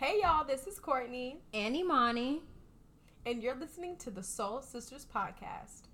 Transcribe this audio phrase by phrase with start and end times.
[0.00, 1.38] Hey y'all, this is Kourtney.
[1.52, 2.42] And Imani.
[3.26, 5.87] And you're listening to the Soul Sisters Podcast.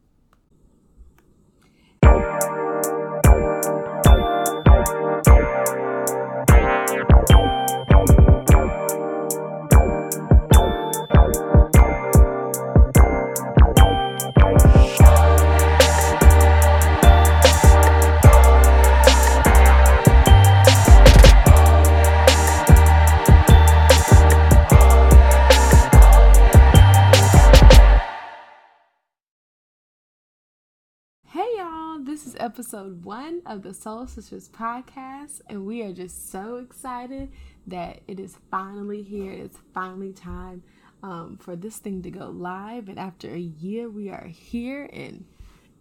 [32.44, 37.30] Episode one of the Soul Sisters podcast, and we are just so excited
[37.66, 39.32] that it is finally here.
[39.32, 40.62] It's finally time
[41.02, 45.24] um, for this thing to go live, and after a year, we are here, and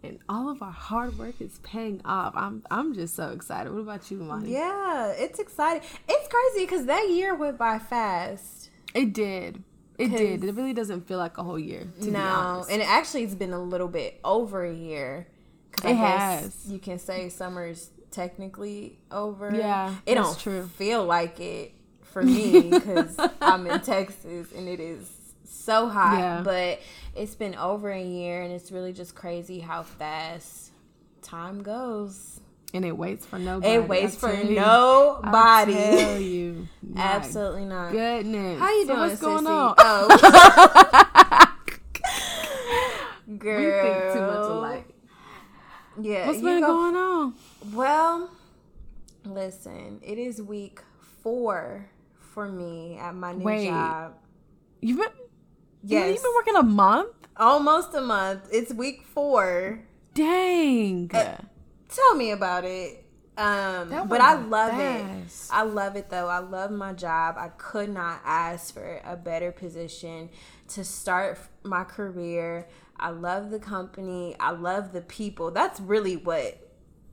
[0.04, 2.34] and all of our hard work is paying off.
[2.38, 3.74] I'm I'm just so excited.
[3.74, 4.52] What about you, Monty?
[4.52, 5.86] Yeah, it's exciting.
[6.08, 8.70] It's crazy because that year went by fast.
[8.94, 9.62] It did.
[9.98, 10.44] It did.
[10.46, 11.88] It really doesn't feel like a whole year.
[12.00, 15.28] no, and it actually has been a little bit over a year.
[15.84, 16.66] It has.
[16.68, 19.54] You can say summer's technically over.
[19.54, 20.68] Yeah, it don't true.
[20.68, 21.74] feel like it
[22.14, 25.10] for me because I'm in Texas and it is
[25.44, 26.20] so hot.
[26.20, 26.42] Yeah.
[26.44, 26.82] But
[27.16, 30.72] it's been over a year and it's really just crazy how fast
[31.22, 32.40] time goes.
[32.74, 33.74] And it waits for nobody.
[33.74, 35.78] It waits for you, nobody.
[35.78, 37.92] I tell you, absolutely not.
[37.92, 38.60] Goodness.
[38.60, 39.00] How you doing?
[39.00, 39.22] what's sissy?
[39.22, 39.76] going on?
[39.78, 41.48] Oh.
[43.38, 44.83] Girl, we think too much alike.
[46.02, 46.28] Yeah.
[46.28, 47.36] What's been go, going on?
[47.74, 48.30] Well,
[49.26, 50.82] listen, it is week
[51.22, 51.90] four
[52.34, 54.16] for me at my new Wait, job.
[54.82, 55.08] You've been
[55.84, 56.14] Yes.
[56.14, 57.16] You've been working a month?
[57.36, 58.48] Almost a month.
[58.52, 59.82] It's week four.
[60.14, 61.12] Dang.
[61.14, 61.38] Uh,
[61.90, 63.03] tell me about it.
[63.36, 65.50] Um, but I love fast.
[65.50, 65.54] it.
[65.54, 66.28] I love it though.
[66.28, 67.36] I love my job.
[67.38, 70.30] I could not ask for a better position
[70.70, 72.68] to start my career.
[73.00, 74.36] I love the company.
[74.40, 75.50] I love the people.
[75.50, 76.70] That's really what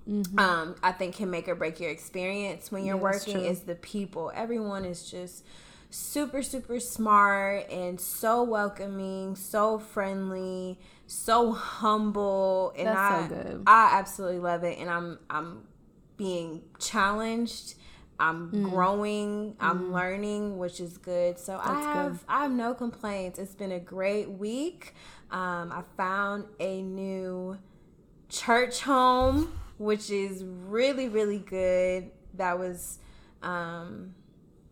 [0.08, 0.38] mm-hmm.
[0.38, 3.76] um, I think can make or break your experience when you're yeah, working is the
[3.76, 4.30] people.
[4.34, 5.44] Everyone is just
[5.92, 13.62] super super smart and so welcoming, so friendly, so humble, and That's I so.
[13.66, 14.78] I absolutely love it.
[14.78, 15.62] And I'm I'm
[16.20, 17.76] being challenged.
[18.18, 18.70] I'm mm.
[18.70, 19.56] growing.
[19.58, 19.92] I'm mm.
[19.92, 21.38] learning, which is good.
[21.38, 22.20] So That's I have good.
[22.28, 23.38] I have no complaints.
[23.38, 24.94] It's been a great week.
[25.30, 27.56] Um, I found a new
[28.28, 32.10] church home, which is really, really good.
[32.34, 32.98] That was
[33.42, 34.14] um,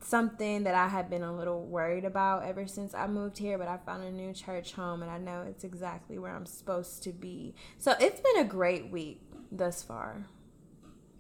[0.03, 3.69] something that I had been a little worried about ever since I moved here, but
[3.69, 7.13] I found a new church home and I know it's exactly where I'm supposed to
[7.13, 7.55] be.
[7.79, 10.27] So it's been a great week thus far.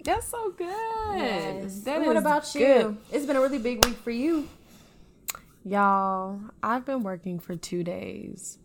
[0.05, 0.69] That's so good.
[1.17, 1.81] Yes.
[1.81, 2.61] That what about you?
[2.61, 2.97] Good.
[3.13, 4.49] It's been a really big week for you.
[5.65, 8.59] Y'all, I've been working for two days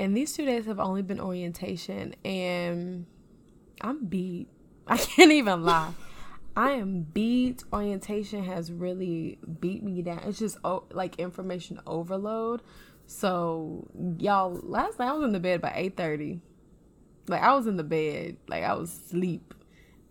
[0.00, 3.04] and these two days have only been orientation, and
[3.82, 4.48] I'm beat.
[4.86, 5.92] I can't even lie.
[6.56, 7.62] I am beat.
[7.70, 10.20] Orientation has really beat me down.
[10.24, 12.62] It's just oh, like information overload.
[13.06, 16.40] So y'all, last night I was in the bed by eight thirty.
[17.28, 19.49] Like I was in the bed, like I was asleep.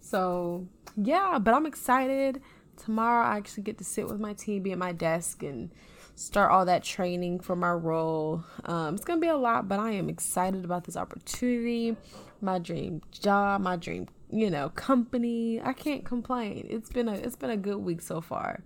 [0.02, 2.42] So yeah, but I'm excited.
[2.78, 5.72] Tomorrow I actually get to sit with my team, be at my desk, and
[6.16, 8.44] start all that training for my role.
[8.66, 11.96] Um, it's gonna be a lot, but I am excited about this opportunity,
[12.42, 15.62] my dream job, my dream, you know, company.
[15.62, 16.68] I can't complain.
[16.70, 18.64] It's been a it's been a good week so far.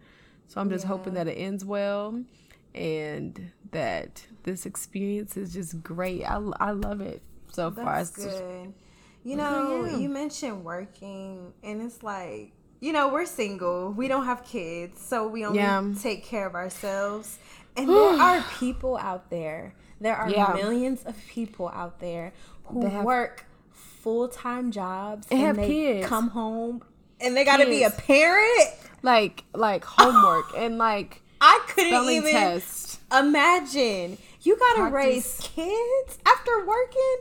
[0.47, 0.89] So I'm just yeah.
[0.89, 2.23] hoping that it ends well
[2.75, 6.23] and that this experience is just great.
[6.23, 7.21] I, I love it
[7.51, 7.99] so That's far.
[7.99, 8.25] It's good.
[8.25, 8.43] Just,
[9.23, 12.53] you know, you mentioned working, and it's like
[12.83, 13.91] you know, we're single.
[13.93, 15.93] We don't have kids, so we only yeah.
[16.01, 17.39] take care of ourselves.
[17.77, 19.73] And there are people out there.
[20.01, 20.51] There are yeah.
[20.53, 22.33] millions of people out there
[22.65, 26.07] who have, work full time jobs and, and they kids.
[26.07, 26.83] come home
[27.21, 28.69] and they got to be a parent.
[29.01, 32.99] Like like homework and like I couldn't even test.
[33.17, 34.17] imagine.
[34.41, 37.17] You got to raise kids after working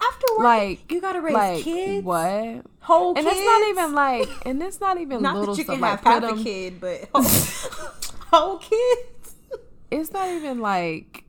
[0.00, 2.04] after work, like you gotta raise like, kids.
[2.04, 3.14] What whole?
[3.14, 3.26] Kids.
[3.26, 3.40] And kids?
[3.40, 5.74] it's not even like, and it's not even not little that you stuff.
[5.74, 7.22] can like, have half a kid, but whole,
[8.30, 9.36] whole kids.
[9.90, 11.24] It's not even like,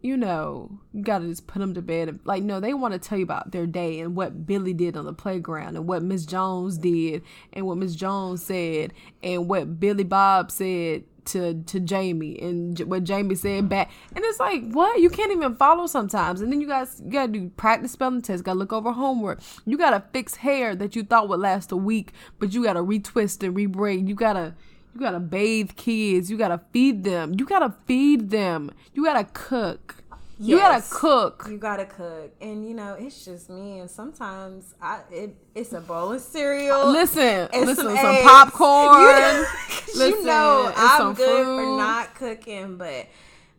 [0.00, 2.20] you know, you gotta just put them to bed.
[2.24, 5.04] Like, no, they want to tell you about their day and what Billy did on
[5.04, 7.22] the playground and what Miss Jones did
[7.52, 8.92] and what Miss Jones said
[9.22, 14.40] and what Billy Bob said to to Jamie and what Jamie said back, and it's
[14.40, 16.40] like what you can't even follow sometimes.
[16.40, 19.40] And then you guys you gotta do practice spelling tests, gotta look over homework.
[19.64, 23.42] You gotta fix hair that you thought would last a week, but you gotta retwist
[23.42, 24.08] and rebraid.
[24.08, 24.54] You gotta
[24.94, 26.30] You gotta bathe kids.
[26.30, 27.34] You gotta feed them.
[27.38, 28.72] You gotta feed them.
[28.94, 29.97] You gotta cook.
[30.40, 31.46] Yes, you gotta cook.
[31.50, 33.80] You gotta cook, and you know it's just me.
[33.80, 36.76] And sometimes I it, it's a bowl of cereal.
[36.76, 39.46] Uh, listen, listen, some, some popcorn.
[39.88, 41.56] You know, listen, you know I'm good fruit.
[41.56, 43.08] for not cooking, but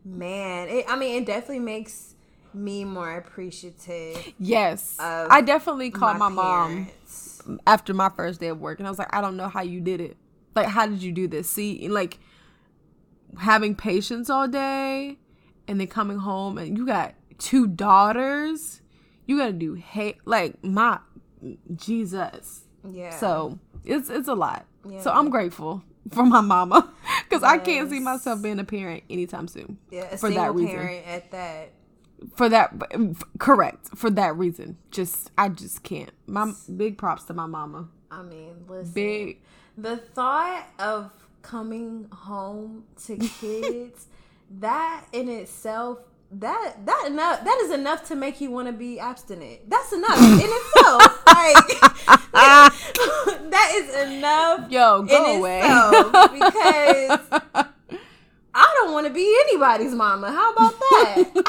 [0.05, 2.15] man, it, I mean, it definitely makes
[2.53, 4.33] me more appreciative.
[4.39, 6.87] Yes, I definitely called my, my mom
[7.67, 9.81] after my first day of work, and I was like, I don't know how you
[9.81, 10.17] did it.
[10.55, 11.49] Like, how did you do this?
[11.49, 12.19] See, like
[13.37, 15.17] having patience all day
[15.69, 18.81] and then coming home and you got two daughters,
[19.27, 20.97] you got to do hate like my
[21.75, 22.61] Jesus.
[22.83, 23.15] Yeah.
[23.17, 24.65] So it's it's a lot.
[24.83, 24.99] Yeah.
[25.01, 26.91] So I'm grateful for my mama
[27.29, 27.51] because yes.
[27.51, 29.77] I can't see myself being a parent anytime soon.
[29.91, 30.75] Yeah, for that reason.
[30.75, 31.73] Parent at that.
[32.35, 32.73] For that,
[33.37, 33.95] correct.
[33.95, 36.11] For that reason, just I just can't.
[36.25, 37.89] My big props to my mama.
[38.09, 38.91] I mean, listen.
[38.91, 39.41] Big.
[39.77, 41.11] The thought of
[41.43, 44.07] coming home to kids
[44.59, 45.99] that in itself
[46.31, 49.67] that that enough that is enough to make you want to be abstinent.
[49.69, 51.25] That's enough in itself.
[51.27, 51.55] like
[53.49, 54.71] that is enough.
[54.71, 55.61] Yo, go away.
[56.33, 57.19] because
[58.53, 60.31] I don't want to be anybody's mama.
[60.31, 61.41] How about that?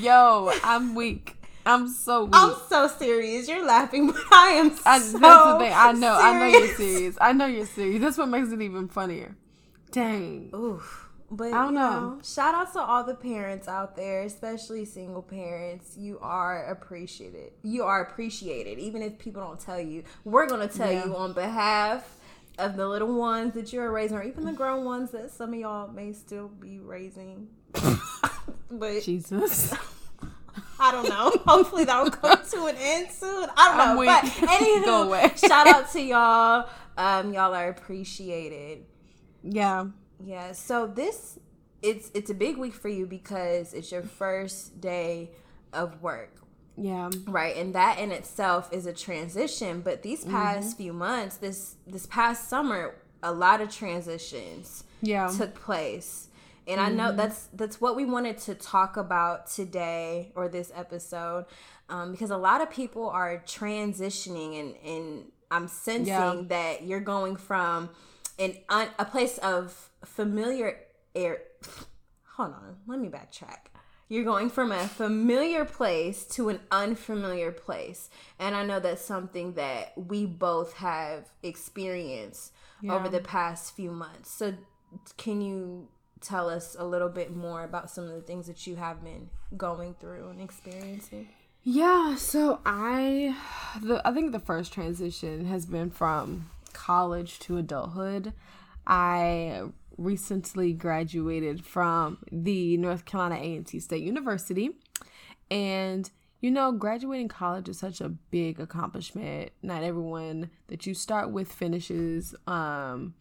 [0.00, 1.36] Yo, I'm weak.
[1.66, 2.34] I'm so weak.
[2.34, 3.48] I'm so serious.
[3.48, 5.72] You're laughing, but I am I, so That's the thing.
[5.74, 6.18] I know.
[6.18, 6.24] Serious.
[6.24, 7.18] I know you're serious.
[7.20, 8.00] I know you're serious.
[8.00, 9.36] That's what makes it even funnier.
[9.90, 10.50] Dang.
[10.54, 11.08] Oof.
[11.30, 11.90] But I don't know.
[11.90, 12.20] know.
[12.22, 15.94] Shout out to all the parents out there, especially single parents.
[15.96, 17.52] You are appreciated.
[17.62, 20.04] You are appreciated, even if people don't tell you.
[20.24, 21.04] We're gonna tell yeah.
[21.04, 22.16] you on behalf
[22.58, 25.52] of the little ones that you are raising, or even the grown ones that some
[25.52, 27.48] of y'all may still be raising.
[28.70, 29.74] but Jesus.
[30.80, 31.30] I don't know.
[31.46, 33.48] Hopefully that'll come to an end soon.
[33.56, 34.04] I don't know.
[34.04, 36.68] But anywho, shout out to y'all.
[36.96, 38.84] Um, y'all are appreciated.
[39.48, 39.86] Yeah.
[40.24, 40.52] Yeah.
[40.52, 41.38] So this
[41.82, 45.30] it's it's a big week for you because it's your first day
[45.72, 46.34] of work.
[46.76, 47.10] Yeah.
[47.26, 47.56] Right.
[47.56, 49.80] And that in itself is a transition.
[49.80, 50.76] But these past mm-hmm.
[50.76, 55.28] few months, this this past summer, a lot of transitions yeah.
[55.28, 56.28] took place.
[56.66, 56.92] And mm-hmm.
[56.92, 57.16] I know mm-hmm.
[57.16, 61.46] that's that's what we wanted to talk about today or this episode.
[61.88, 66.42] Um, because a lot of people are transitioning and, and I'm sensing yeah.
[66.48, 67.88] that you're going from
[68.38, 70.78] an un, a place of familiar
[71.14, 71.38] air.
[72.36, 73.70] Hold on, let me backtrack.
[74.08, 78.08] You're going from a familiar place to an unfamiliar place,
[78.38, 82.94] and I know that's something that we both have experienced yeah.
[82.94, 84.30] over the past few months.
[84.30, 84.54] So,
[85.18, 85.88] can you
[86.20, 89.28] tell us a little bit more about some of the things that you have been
[89.56, 91.28] going through and experiencing?
[91.64, 93.36] Yeah, so I
[93.82, 96.48] the I think the first transition has been from
[96.78, 98.32] college to adulthood.
[98.86, 99.62] I
[99.96, 104.70] recently graduated from the North Carolina A&T State University
[105.50, 106.08] and
[106.40, 111.50] you know graduating college is such a big accomplishment not everyone that you start with
[111.50, 113.12] finishes um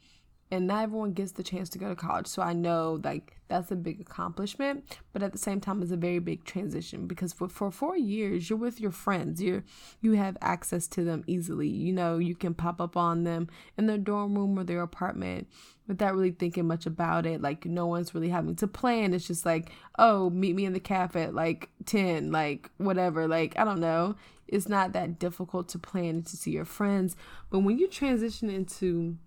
[0.52, 3.72] and not everyone gets the chance to go to college so i know like that's
[3.72, 7.48] a big accomplishment but at the same time it's a very big transition because for,
[7.48, 9.42] for four years you're with your friends.
[9.42, 9.64] You're
[10.02, 11.68] you have access to them easily.
[11.68, 13.48] You know you can pop up on them
[13.78, 15.48] in their dorm room or their apartment
[15.88, 17.42] without really thinking much about it.
[17.42, 19.14] Like no one's really having to plan.
[19.14, 23.28] It's just like oh meet me in the cafe at like 10 like whatever.
[23.28, 24.16] Like i don't know.
[24.48, 27.18] It's not that difficult to plan to see your friends.
[27.50, 29.18] But when you transition into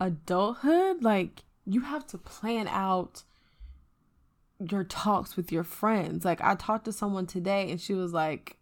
[0.00, 3.22] adulthood, like you have to plan out
[4.58, 6.24] your talks with your friends.
[6.24, 8.58] Like I talked to someone today and she was like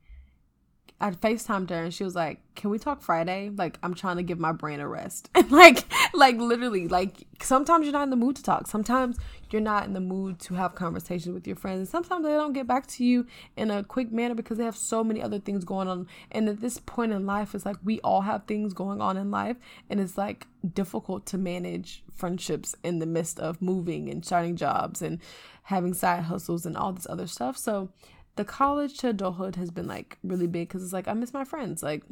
[1.01, 3.51] I FaceTimed her and she was like, Can we talk Friday?
[3.55, 5.29] Like I'm trying to give my brain a rest.
[5.35, 5.85] And like
[6.15, 8.67] like literally, like sometimes you're not in the mood to talk.
[8.67, 9.19] Sometimes
[9.51, 11.79] you're not in the mood to have conversations with your friends.
[11.79, 14.77] And sometimes they don't get back to you in a quick manner because they have
[14.77, 16.07] so many other things going on.
[16.31, 19.31] And at this point in life, it's like we all have things going on in
[19.31, 19.57] life.
[19.91, 25.03] And it's like difficult to manage friendships in the midst of moving and starting jobs
[25.03, 25.21] and
[25.65, 27.57] having side hustles and all this other stuff.
[27.57, 27.91] So
[28.37, 31.45] the college to adulthood has been like really big because it's like I miss my
[31.45, 31.83] friends.
[31.83, 32.03] Like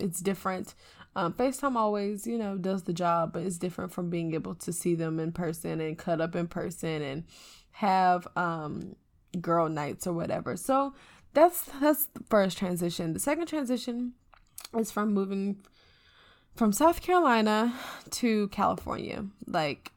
[0.00, 0.74] it's different.
[1.16, 4.72] Um, FaceTime always, you know, does the job, but it's different from being able to
[4.72, 7.24] see them in person and cut up in person and
[7.72, 8.94] have um,
[9.40, 10.56] girl nights or whatever.
[10.56, 10.94] So
[11.34, 13.12] that's that's the first transition.
[13.12, 14.14] The second transition
[14.76, 15.58] is from moving
[16.56, 17.74] from South Carolina
[18.10, 19.26] to California.
[19.46, 19.92] Like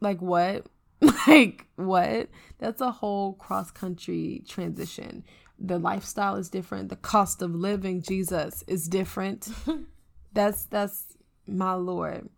[0.00, 0.66] like what?
[1.26, 5.22] like what that's a whole cross country transition
[5.58, 9.48] the lifestyle is different the cost of living jesus is different
[10.36, 12.28] That's that's my lord.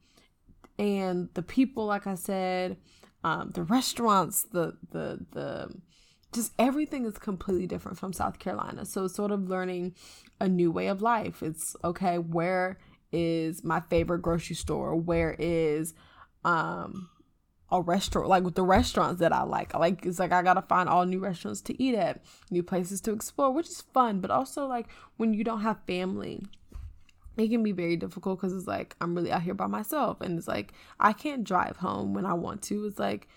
[0.79, 2.77] And the people, like I said,
[3.25, 5.75] um, the restaurants, the the the
[6.33, 8.85] just everything is completely different from South Carolina.
[8.85, 9.97] So it's sort of learning
[10.41, 11.43] a new way of life.
[11.43, 12.79] It's okay, where
[13.11, 14.95] is my favorite grocery store?
[14.95, 15.95] Where is
[16.45, 17.11] um
[17.71, 19.75] a restaurant like with the restaurants that I like.
[19.75, 23.13] Like it's like I gotta find all new restaurants to eat at, new places to
[23.13, 24.21] explore, which is fun.
[24.21, 26.45] But also like when you don't have family,
[27.37, 30.39] it can be very difficult because it's like I'm really out here by myself, and
[30.39, 32.87] it's like I can't drive home when I want to.
[32.87, 33.29] It's like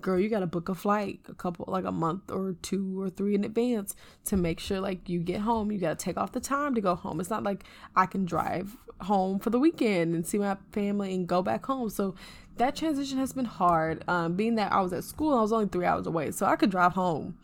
[0.00, 3.10] girl, you got to book a flight a couple, like a month or two or
[3.10, 5.72] three in advance to make sure like you get home.
[5.72, 7.20] You got to take off the time to go home.
[7.20, 7.64] It's not like
[7.96, 11.90] I can drive home for the weekend and see my family and go back home.
[11.90, 12.14] So
[12.56, 14.04] that transition has been hard.
[14.08, 16.56] Um, being that I was at school, I was only three hours away, so I
[16.56, 17.36] could drive home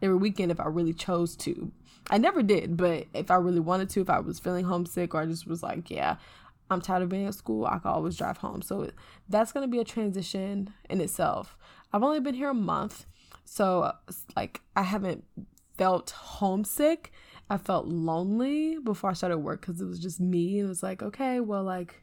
[0.00, 1.72] every weekend if I really chose to.
[2.10, 5.22] I never did, but if I really wanted to, if I was feeling homesick or
[5.22, 6.16] I just was like, yeah,
[6.70, 8.62] I'm tired of being at school, I could always drive home.
[8.62, 8.90] So
[9.28, 11.56] that's going to be a transition in itself.
[11.92, 13.06] I've only been here a month,
[13.44, 13.92] so
[14.34, 15.24] like I haven't
[15.76, 17.12] felt homesick.
[17.50, 20.60] I felt lonely before I started work because it was just me.
[20.60, 22.02] It was like, okay, well, like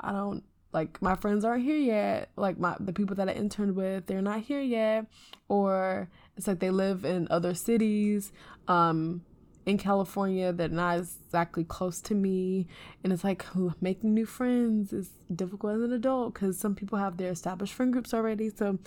[0.00, 2.30] I don't like my friends aren't here yet.
[2.36, 5.06] Like my the people that i interned with they're not here yet.
[5.48, 8.32] Or it's like they live in other cities
[8.68, 9.22] um
[9.66, 12.66] in california they're not exactly close to me.
[13.02, 13.44] And it's like
[13.80, 17.92] making new friends is difficult as an adult because some people have their established friend
[17.92, 18.50] groups already.
[18.50, 18.78] So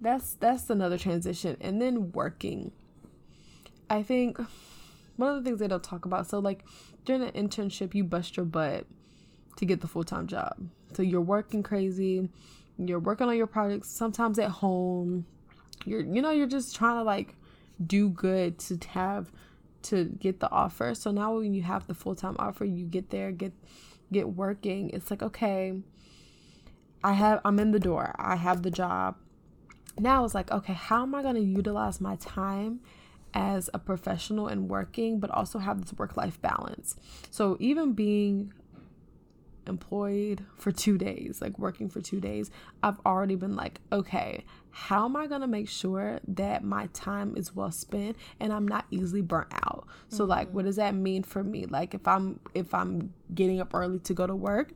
[0.00, 1.56] that's that's another transition.
[1.60, 2.72] And then working.
[3.88, 4.38] I think
[5.16, 6.64] one of the things they don't talk about so like
[7.04, 8.86] during an internship you bust your butt
[9.56, 12.28] to get the full-time job so you're working crazy,
[12.78, 15.26] you're working on your projects sometimes at home.
[15.84, 17.34] You're you know, you're just trying to like
[17.84, 19.30] do good to have
[19.82, 20.94] to get the offer.
[20.94, 23.52] So now when you have the full-time offer, you get there, get
[24.12, 24.90] get working.
[24.90, 25.74] It's like, okay,
[27.02, 28.14] I have I'm in the door.
[28.18, 29.16] I have the job.
[29.98, 32.80] Now it's like, okay, how am I going to utilize my time
[33.32, 36.96] as a professional and working, but also have this work life balance?
[37.30, 38.52] So, even being
[39.68, 42.50] employed for two days, like working for two days,
[42.82, 47.54] I've already been like, okay, how am I gonna make sure that my time is
[47.54, 49.86] well spent and I'm not easily burnt out?
[50.08, 50.30] So mm-hmm.
[50.30, 51.66] like, what does that mean for me?
[51.66, 54.72] Like, if I'm if I'm getting up early to go to work,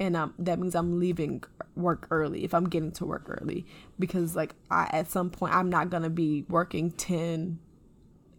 [0.00, 1.44] and um, that means I'm leaving
[1.76, 3.66] work early if I'm getting to work early
[3.98, 7.58] because like I at some point I'm not gonna be working ten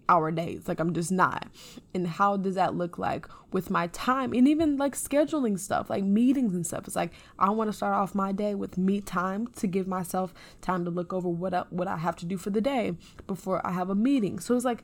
[0.09, 0.67] hour days.
[0.67, 1.47] Like I'm just not.
[1.93, 6.03] And how does that look like with my time and even like scheduling stuff, like
[6.03, 6.85] meetings and stuff?
[6.85, 10.33] It's like I want to start off my day with me time to give myself
[10.61, 12.93] time to look over what I, what I have to do for the day
[13.27, 14.39] before I have a meeting.
[14.39, 14.83] So it's like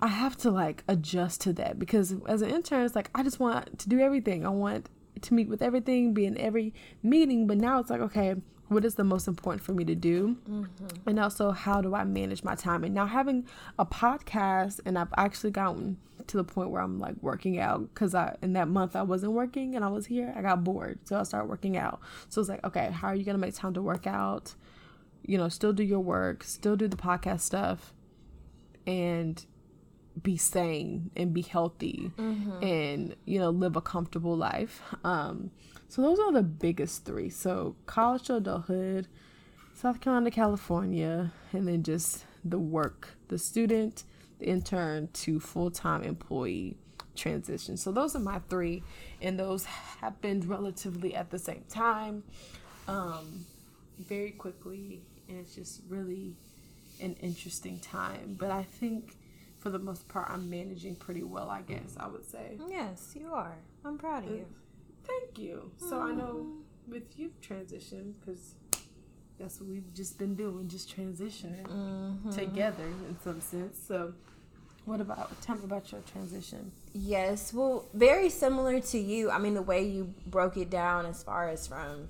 [0.00, 3.40] I have to like adjust to that because as an intern, it's like I just
[3.40, 4.44] want to do everything.
[4.44, 4.88] I want
[5.22, 8.34] to meet with everything, be in every meeting, but now it's like okay,
[8.68, 10.36] what is the most important for me to do?
[10.48, 11.08] Mm-hmm.
[11.08, 12.84] and also how do i manage my time?
[12.84, 13.46] And now having
[13.78, 18.14] a podcast and i've actually gotten to the point where i'm like working out because
[18.14, 21.18] i in that month i wasn't working and i was here i got bored so
[21.18, 22.00] i started working out.
[22.28, 24.54] So it's like okay how are you gonna make time to work out?
[25.26, 27.92] You know still do your work still do the podcast stuff
[28.86, 29.44] and
[30.22, 32.62] be sane and be healthy mm-hmm.
[32.62, 34.80] and you know live a comfortable life.
[35.02, 35.50] Um
[35.94, 37.30] so those are the biggest three.
[37.30, 39.06] So college to adulthood,
[39.74, 44.02] South Carolina, California, and then just the work, the student,
[44.40, 46.76] the intern to full time employee
[47.14, 47.76] transition.
[47.76, 48.82] So those are my three,
[49.22, 52.24] and those happened relatively at the same time,
[52.88, 53.46] um,
[54.00, 56.34] very quickly, and it's just really
[57.00, 58.34] an interesting time.
[58.36, 59.16] But I think
[59.60, 61.50] for the most part, I'm managing pretty well.
[61.50, 62.58] I guess I would say.
[62.68, 63.54] Yes, you are.
[63.84, 64.46] I'm proud of you.
[65.06, 65.70] Thank you.
[65.76, 66.46] So I know
[66.88, 68.54] with you transition because
[69.38, 72.30] that's what we've just been doing, just transitioning mm-hmm.
[72.30, 73.78] together in some sense.
[73.86, 74.12] So,
[74.84, 76.70] what about tell me about your transition?
[76.92, 79.30] Yes, well, very similar to you.
[79.30, 82.08] I mean, the way you broke it down as far as from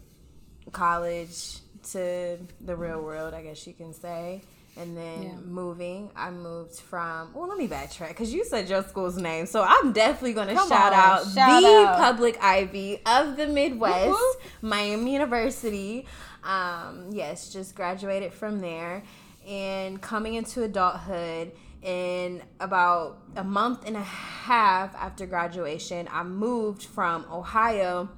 [0.72, 1.58] college
[1.92, 4.42] to the real world, I guess you can say
[4.76, 5.34] and then yeah.
[5.44, 9.62] moving i moved from well let me backtrack because you said your school's name so
[9.62, 11.98] i'm definitely going to shout on, out shout the out.
[11.98, 14.68] public ivy of the midwest mm-hmm.
[14.68, 16.06] miami university
[16.42, 19.02] um, yes just graduated from there
[19.48, 21.52] and coming into adulthood
[21.82, 28.08] in about a month and a half after graduation i moved from ohio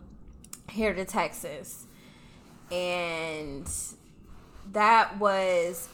[0.70, 1.84] here to texas
[2.70, 3.70] and
[4.72, 5.88] that was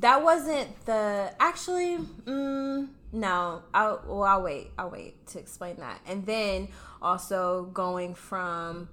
[0.00, 4.70] that wasn't the actually mm, no, I'll well, I'll wait.
[4.78, 6.00] I'll wait to explain that.
[6.06, 6.68] And then
[7.00, 8.88] also going from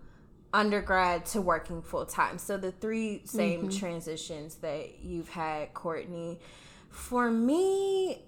[0.53, 2.37] undergrad to working full time.
[2.37, 3.77] So the three same mm-hmm.
[3.77, 6.39] transitions that you've had, Kourtney.
[6.89, 8.23] For me,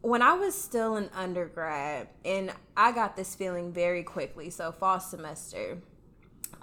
[0.00, 5.00] when I was still an undergrad, and I got this feeling very quickly, so fall
[5.00, 5.78] semester,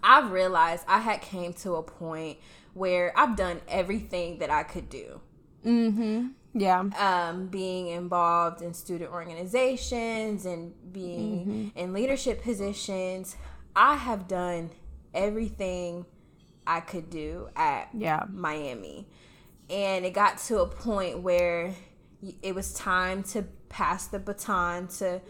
[0.01, 2.37] I realized I had came to a point
[2.73, 5.19] where I've done everything that I could do.
[5.65, 6.27] Mm-hmm.
[6.53, 6.79] Yeah.
[6.79, 11.77] Um, being involved in student organizations and being mm-hmm.
[11.77, 13.35] in leadership positions,
[13.75, 14.71] I have done
[15.13, 16.05] everything
[16.65, 18.25] I could do at yeah.
[18.31, 19.07] Miami.
[19.69, 21.75] And it got to a point where
[22.41, 25.21] it was time to pass the baton to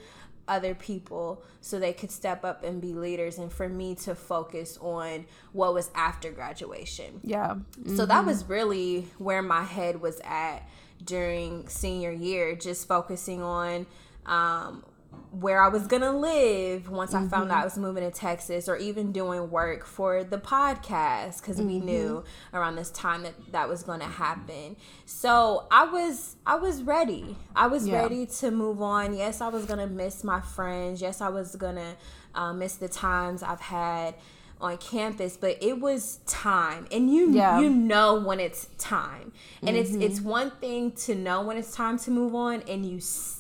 [0.50, 4.78] other people so they could step up and be leaders and for me to focus
[4.82, 7.22] on what was after graduation.
[7.24, 7.56] Yeah.
[7.56, 7.96] Mm-hmm.
[7.96, 8.28] So that mm-hmm.
[8.28, 10.68] was really where my head was at
[11.04, 13.86] during senior year, just focusing on
[14.26, 14.84] um,
[15.32, 17.26] where I was gonna live once mm-hmm.
[17.26, 17.58] I found mm-hmm.
[17.58, 21.68] out I was moving to Texas, or even doing work for the podcast because mm-hmm.
[21.68, 22.24] we knew
[22.54, 24.76] around this time that that was gonna happen.
[25.06, 27.38] So I was I was ready.
[27.56, 28.02] I was yeah.
[28.02, 29.16] ready to move on.
[29.16, 31.02] Yes, I was gonna miss my friends.
[31.02, 31.96] Yes, I was gonna
[32.34, 34.16] uh, miss the times I've had
[34.62, 37.62] on campus but it was time and you yeah.
[37.62, 40.02] you know when it's time and mm-hmm.
[40.02, 43.00] it's it's one thing to know when it's time to move on and you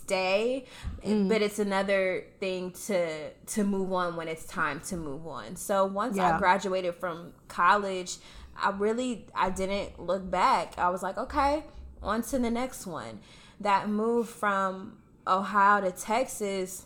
[0.09, 0.65] stay
[1.05, 1.29] mm.
[1.29, 5.85] but it's another thing to to move on when it's time to move on so
[5.85, 6.35] once yeah.
[6.35, 8.17] i graduated from college
[8.57, 11.63] i really i didn't look back i was like okay
[12.01, 13.19] on to the next one
[13.59, 14.97] that move from
[15.27, 16.85] ohio to texas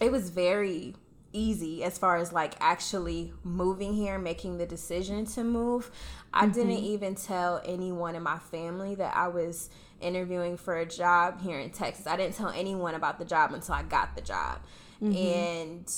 [0.00, 0.94] it was very
[1.32, 5.90] easy as far as like actually moving here, making the decision to move.
[6.32, 6.52] I mm-hmm.
[6.52, 9.68] didn't even tell anyone in my family that I was
[10.00, 12.06] interviewing for a job here in Texas.
[12.06, 14.60] I didn't tell anyone about the job until I got the job.
[15.02, 15.16] Mm-hmm.
[15.16, 15.92] And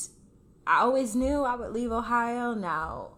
[0.66, 2.54] I always knew I would leave Ohio.
[2.54, 3.12] Now,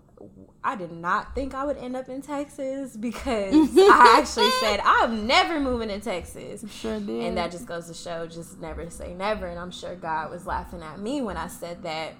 [0.62, 5.26] I did not think I would end up in Texas because I actually said I'm
[5.26, 6.64] never moving to Texas.
[6.70, 7.24] Sure did.
[7.24, 9.46] And that just goes to show just never say never.
[9.46, 12.12] And I'm sure God was laughing at me when I said that.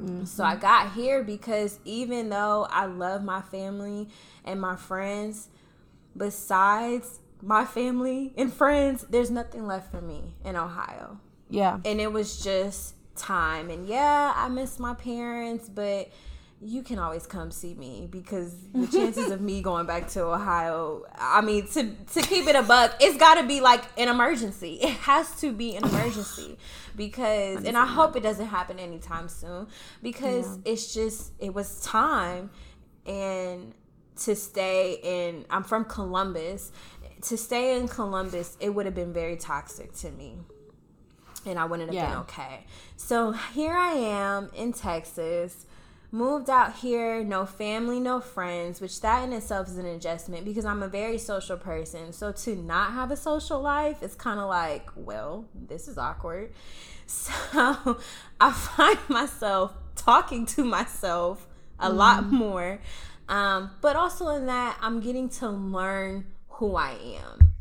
[0.00, 0.24] Mm-hmm.
[0.24, 4.08] So I got here because even though I love my family
[4.44, 5.48] and my friends,
[6.16, 11.18] besides my family and friends, there's nothing left for me in Ohio.
[11.50, 11.80] Yeah.
[11.84, 13.68] And it was just time.
[13.68, 16.10] And yeah, I miss my parents, but
[16.64, 21.02] you can always come see me because the chances of me going back to Ohio,
[21.18, 24.78] I mean, to to keep it a buck, it's got to be like an emergency.
[24.80, 26.56] It has to be an emergency
[26.96, 29.66] because, and I hope it doesn't happen anytime soon
[30.02, 30.72] because yeah.
[30.72, 32.50] it's just it was time
[33.06, 33.74] and
[34.24, 35.44] to stay in.
[35.50, 36.70] I'm from Columbus.
[37.22, 40.38] To stay in Columbus, it would have been very toxic to me
[41.46, 42.10] and I wouldn't have yeah.
[42.10, 42.64] been okay.
[42.96, 45.66] So here I am in Texas
[46.12, 50.66] moved out here, no family, no friends, which that in itself is an adjustment because
[50.66, 52.12] I'm a very social person.
[52.12, 56.52] So to not have a social life is kind of like, well, this is awkward.
[57.04, 57.98] So
[58.40, 61.46] I find myself talking to myself
[61.78, 61.96] a mm.
[61.96, 62.78] lot more.
[63.28, 66.24] Um, but also in that, I'm getting to learn
[66.62, 67.54] who I am.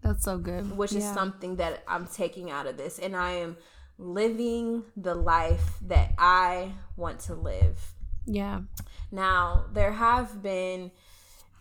[0.00, 0.76] That's so good.
[0.76, 1.00] Which yeah.
[1.00, 3.00] is something that I'm taking out of this.
[3.00, 3.56] And I am
[3.98, 7.94] living the life that I want to live.
[8.26, 8.60] Yeah.
[9.10, 10.92] Now, there have been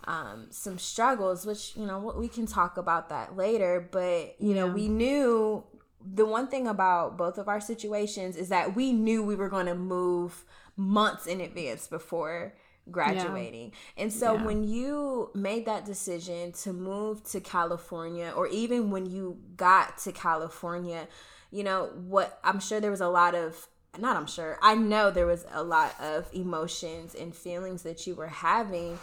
[0.03, 4.53] um, some struggles, which, you know, we can talk about that later, but, you yeah.
[4.53, 5.63] know, we knew
[5.99, 9.65] the one thing about both of our situations is that we knew we were going
[9.65, 10.45] to move
[10.77, 12.53] months in advance before
[12.91, 13.71] graduating.
[13.71, 14.03] Yeah.
[14.03, 14.43] And so yeah.
[14.43, 20.11] when you made that decision to move to California or even when you got to
[20.11, 21.07] California,
[21.51, 23.67] you know, what I'm sure there was a lot of
[23.97, 24.57] not I'm sure.
[24.61, 28.97] I know there was a lot of emotions and feelings that you were having.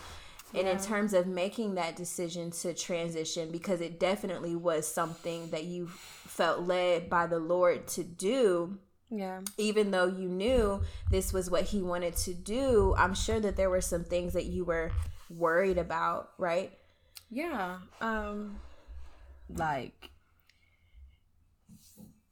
[0.52, 5.62] And in terms of making that decision to transition, because it definitely was something that
[5.62, 8.78] you felt led by the Lord to do.
[9.10, 9.40] Yeah.
[9.58, 13.70] Even though you knew this was what he wanted to do, I'm sure that there
[13.70, 14.92] were some things that you were
[15.28, 16.72] worried about, right?
[17.30, 17.78] Yeah.
[18.00, 18.58] Um
[19.48, 20.10] like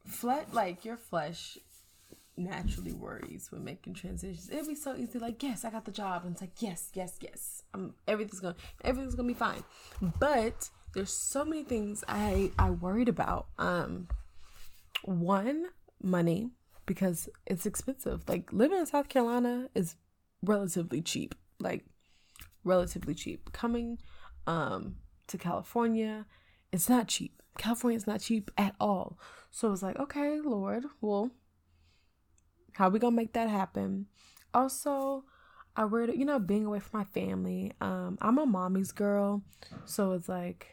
[0.07, 1.59] flesh like your flesh
[2.37, 4.49] naturally worries when making transitions.
[4.49, 6.23] It'd be so easy, like, yes, I got the job.
[6.25, 7.63] And it's like, yes, yes, yes.
[7.75, 9.65] I'm everything's gonna everything's gonna be fine.
[10.21, 13.47] But there's so many things I I worried about.
[13.59, 14.09] Um
[15.05, 15.67] one,
[16.03, 16.51] money,
[16.89, 18.29] because it's expensive.
[18.29, 19.95] Like living in South Carolina is
[20.43, 21.37] relatively cheap.
[21.61, 21.85] Like
[22.65, 23.53] relatively cheap.
[23.53, 23.99] Coming
[24.49, 24.97] um
[25.29, 26.27] to California,
[26.73, 29.19] it's not cheap California is not cheap at all.
[29.51, 31.31] So I was like, okay, Lord, well,
[32.73, 34.07] how we gonna make that happen?
[34.55, 35.25] Also,
[35.77, 37.73] I worried, you know, being away from my family.
[37.81, 39.43] Um, I'm a mommy's girl,
[39.85, 40.69] so it's like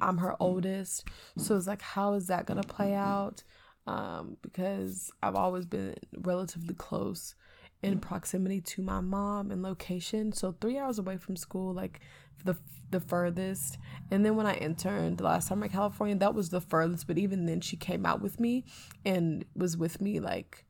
[0.00, 1.08] I'm her oldest.
[1.36, 3.42] So it's like, how is that gonna play out?
[3.86, 7.34] Um, because I've always been relatively close
[7.82, 10.32] in proximity to my mom and location.
[10.32, 12.00] So three hours away from school, like
[12.44, 12.56] the
[12.90, 13.78] the furthest.
[14.10, 17.06] And then when I interned the last time in California, that was the furthest.
[17.06, 18.64] But even then, she came out with me
[19.04, 20.66] and was with me like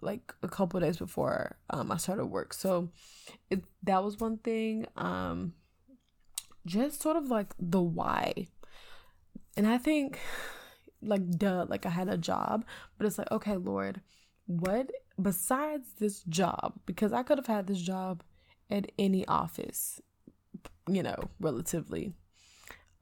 [0.00, 2.52] like a couple days before um, I started work.
[2.52, 2.90] So
[3.48, 4.86] it that was one thing.
[4.96, 5.54] Um,
[6.66, 8.48] just sort of like the why,
[9.56, 10.18] and I think
[11.02, 12.64] like duh, like I had a job,
[12.98, 14.00] but it's like okay, Lord,
[14.46, 16.74] what besides this job?
[16.86, 18.22] Because I could have had this job
[18.70, 20.00] at any office,
[20.88, 22.14] you know, relatively.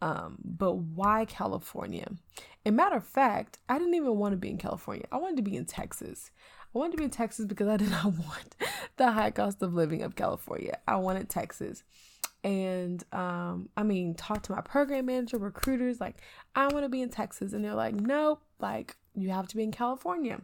[0.01, 2.09] Um, but why California?
[2.65, 5.07] And matter of fact, I didn't even want to be in California.
[5.11, 6.31] I wanted to be in Texas.
[6.75, 8.57] I wanted to be in Texas because I did not want
[8.97, 10.79] the high cost of living of California.
[10.87, 11.83] I wanted Texas.
[12.45, 16.17] And um, I mean, talk to my program manager, recruiters, like,
[16.55, 17.53] I want to be in Texas.
[17.53, 20.41] And they're like, nope, like, you have to be in California.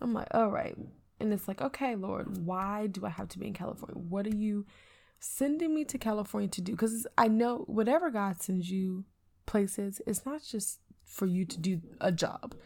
[0.00, 0.76] I'm like, all right.
[1.20, 3.96] And it's like, okay, Lord, why do I have to be in California?
[3.96, 4.66] What are you
[5.20, 6.72] sending me to California to do?
[6.72, 9.04] Because I know whatever God sends you
[9.46, 12.56] places, it's not just for you to do a job.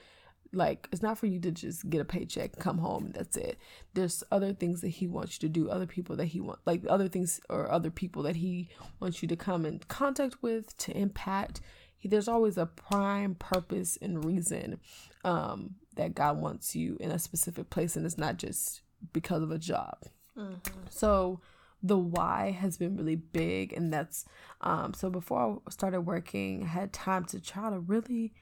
[0.57, 3.59] Like it's not for you to just get a paycheck, come home, and that's it.
[3.95, 6.83] There's other things that he wants you to do, other people that he want like
[6.89, 10.97] other things or other people that he wants you to come in contact with to
[10.97, 11.61] impact.
[11.99, 14.81] He, there's always a prime purpose and reason
[15.25, 18.81] um, that God wants you in a specific place, and it's not just
[19.13, 19.99] because of a job.
[20.39, 20.81] Mm-hmm.
[20.89, 21.41] So
[21.83, 24.25] the why has been really big, and that's
[24.63, 28.33] um, so before I started working, I had time to try to really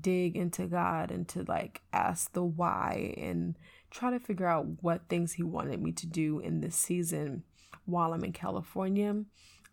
[0.00, 3.56] dig into God and to like ask the why and
[3.90, 7.44] try to figure out what things he wanted me to do in this season
[7.84, 9.24] while I'm in California.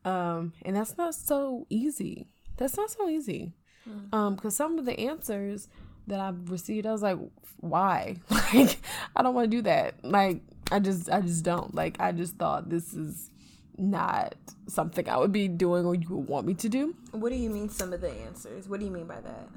[0.04, 2.28] Um, and that's not so easy.
[2.58, 3.54] That's not so easy.
[3.90, 4.14] Mm-hmm.
[4.14, 5.68] Um, because some of the answers
[6.08, 7.18] that I've received, I was like,
[7.58, 8.18] why?
[8.54, 8.80] Like,
[9.16, 10.04] I don't want to do that.
[10.04, 11.74] Like, I just, I just don't.
[11.74, 13.32] Like, I just thought this is
[13.78, 14.36] not
[14.68, 16.96] something I would be doing or you would want me to do.
[17.12, 18.68] What do you mean some of the answers?
[18.68, 19.48] What do you mean by that?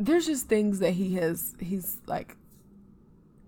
[0.00, 2.36] There's just things that he has he's like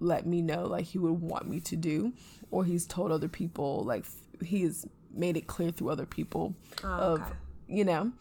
[0.01, 2.12] let me know like he would want me to do
[2.51, 4.05] or he's told other people like
[4.45, 7.33] he has made it clear through other people oh, of okay.
[7.69, 8.12] you know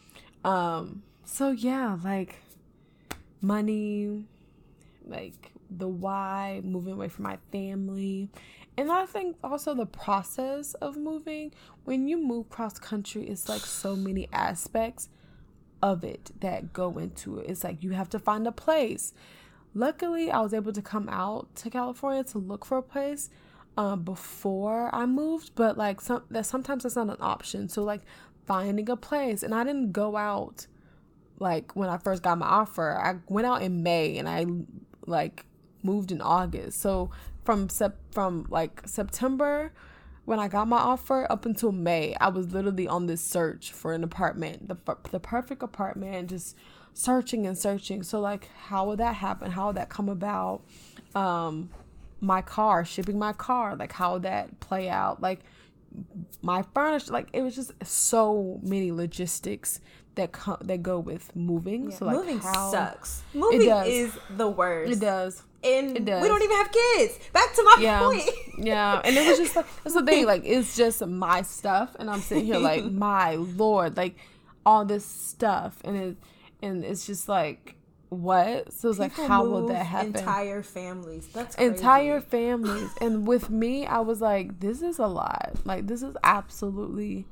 [0.45, 2.37] um so yeah like
[3.41, 4.25] money
[5.05, 8.29] like the why moving away from my family
[8.77, 11.51] and i think also the process of moving
[11.83, 15.09] when you move cross country it's like so many aspects
[15.81, 17.49] of it that go into it.
[17.49, 19.13] It's like you have to find a place.
[19.73, 23.29] Luckily, I was able to come out to California to look for a place
[23.77, 27.69] um, before I moved, but like some that sometimes that's not an option.
[27.69, 28.01] So like
[28.45, 30.67] finding a place, and I didn't go out
[31.39, 32.97] like when I first got my offer.
[32.97, 34.45] I went out in May, and I
[35.07, 35.45] like
[35.83, 36.81] moved in August.
[36.81, 37.11] So
[37.43, 39.71] from sep- from like September
[40.31, 43.91] when I got my offer up until May, I was literally on this search for
[43.91, 44.77] an apartment, the
[45.11, 46.55] the perfect apartment, just
[46.93, 48.01] searching and searching.
[48.01, 49.51] So like, how would that happen?
[49.51, 50.61] How would that come about?
[51.15, 51.69] Um,
[52.21, 55.21] my car, shipping my car, like how would that play out?
[55.21, 55.41] Like
[56.41, 59.81] my furniture, like it was just so many logistics
[60.15, 61.91] that come that go with moving.
[61.91, 63.23] Yeah, so like moving how, sucks.
[63.33, 64.93] Moving is the worst.
[64.93, 67.19] It does and we don't even have kids.
[67.33, 67.99] Back to my yeah.
[67.99, 68.29] point.
[68.57, 70.25] yeah, and it was just like that's the thing.
[70.25, 74.15] Like it's just my stuff, and I'm sitting here like, my lord, like
[74.65, 76.17] all this stuff, and it
[76.61, 77.75] and it's just like
[78.09, 78.73] what?
[78.73, 80.15] So it's like, how will that happen?
[80.15, 81.27] Entire families.
[81.27, 81.71] That's crazy.
[81.71, 85.53] entire families, and with me, I was like, this is a lot.
[85.63, 87.25] Like this is absolutely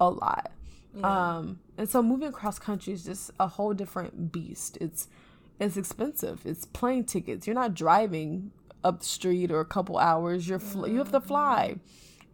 [0.00, 0.52] a lot.
[0.94, 1.36] Yeah.
[1.36, 4.78] Um, and so moving across country is just a whole different beast.
[4.80, 5.08] It's
[5.60, 6.40] it's expensive.
[6.44, 7.46] It's plane tickets.
[7.46, 8.50] You're not driving
[8.84, 10.48] up the street or a couple hours.
[10.48, 11.76] You're fl- you have to fly,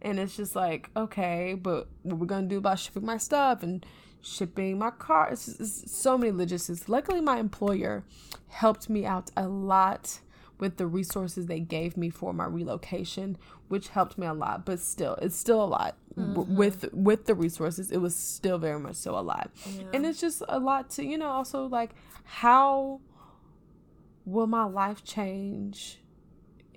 [0.01, 3.63] and it's just like okay, but what are we're gonna do about shipping my stuff
[3.63, 3.85] and
[4.21, 5.29] shipping my car?
[5.31, 6.89] It's, it's so many logistics.
[6.89, 8.03] Luckily, my employer
[8.47, 10.19] helped me out a lot
[10.59, 13.37] with the resources they gave me for my relocation,
[13.69, 14.65] which helped me a lot.
[14.65, 16.33] But still, it's still a lot mm-hmm.
[16.33, 17.91] w- with with the resources.
[17.91, 19.83] It was still very much so a lot, yeah.
[19.93, 21.91] and it's just a lot to you know also like
[22.23, 23.01] how
[24.29, 25.99] will my life change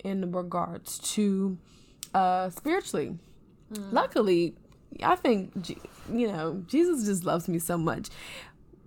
[0.03, 1.57] in regards to
[2.13, 3.17] uh spiritually
[3.71, 3.93] mm.
[3.93, 4.55] luckily
[5.01, 5.51] i think
[6.11, 8.09] you know jesus just loves me so much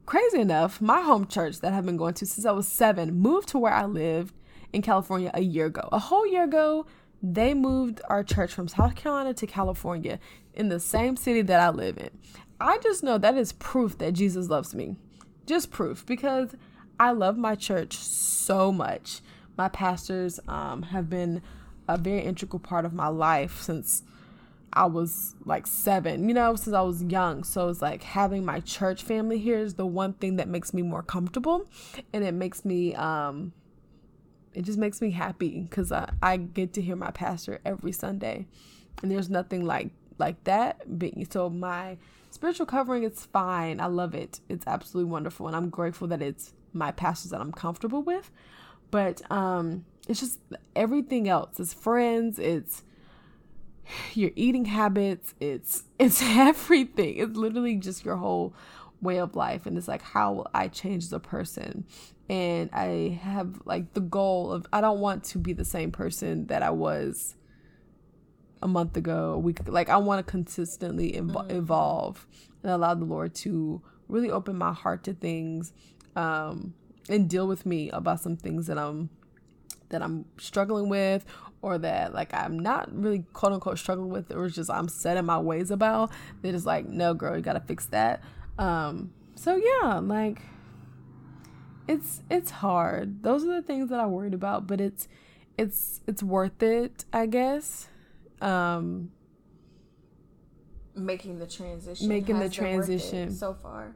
[0.07, 3.49] crazy enough, my home church that I've been going to since I was seven moved
[3.49, 4.35] to where I lived
[4.73, 5.89] in California a year ago.
[5.93, 6.87] A whole year ago,
[7.23, 10.19] they moved our church from South Carolina to California
[10.55, 12.11] in the same city that I live in.
[12.61, 14.97] I just know that is proof that Jesus loves me.
[15.45, 16.55] Just proof because
[16.99, 19.21] I love my church so much.
[19.57, 21.43] My pastors um, have been
[21.89, 24.03] a very integral part of my life since
[24.73, 27.45] I was like seven, you know, since I was young.
[27.45, 30.83] So it's like having my church family here is the one thing that makes me
[30.83, 31.67] more comfortable
[32.13, 33.53] and it makes me, um,
[34.53, 38.47] it just makes me happy because I, I get to hear my pastor every Sunday
[39.03, 40.81] and there's nothing like like that
[41.31, 41.97] so my
[42.31, 46.55] spiritual covering is fine i love it it's absolutely wonderful and i'm grateful that it's
[46.77, 48.31] my pastors that i'm comfortable with.
[48.91, 50.39] But um it's just
[50.75, 51.59] everything else.
[51.59, 52.83] It's friends it's
[54.15, 57.17] your eating habits it's it's everything.
[57.17, 58.55] It's literally just your whole
[59.03, 61.85] way of life and it's like how will i change as a person.
[62.29, 66.47] And i have like the goal of i don't want to be the same person
[66.47, 67.37] that i was
[68.63, 71.53] a month ago a week like i want to consistently ev- mm.
[71.53, 72.27] evolve
[72.63, 75.73] and allow the lord to really open my heart to things
[76.17, 76.75] um
[77.09, 79.09] and deal with me about some things that i'm
[79.91, 81.25] that i'm struggling with
[81.63, 85.25] or that like I'm not really quote unquote struggling with or just I'm set in
[85.27, 88.23] my ways about, they're just like, no girl, you gotta fix that.
[88.59, 90.43] Um so yeah, like
[91.89, 93.23] it's it's hard.
[93.23, 95.09] Those are the things that I worried about, but it's
[95.59, 97.89] it's it's worth it, I guess.
[98.41, 99.11] Um
[100.95, 103.95] making the transition making the transition so far.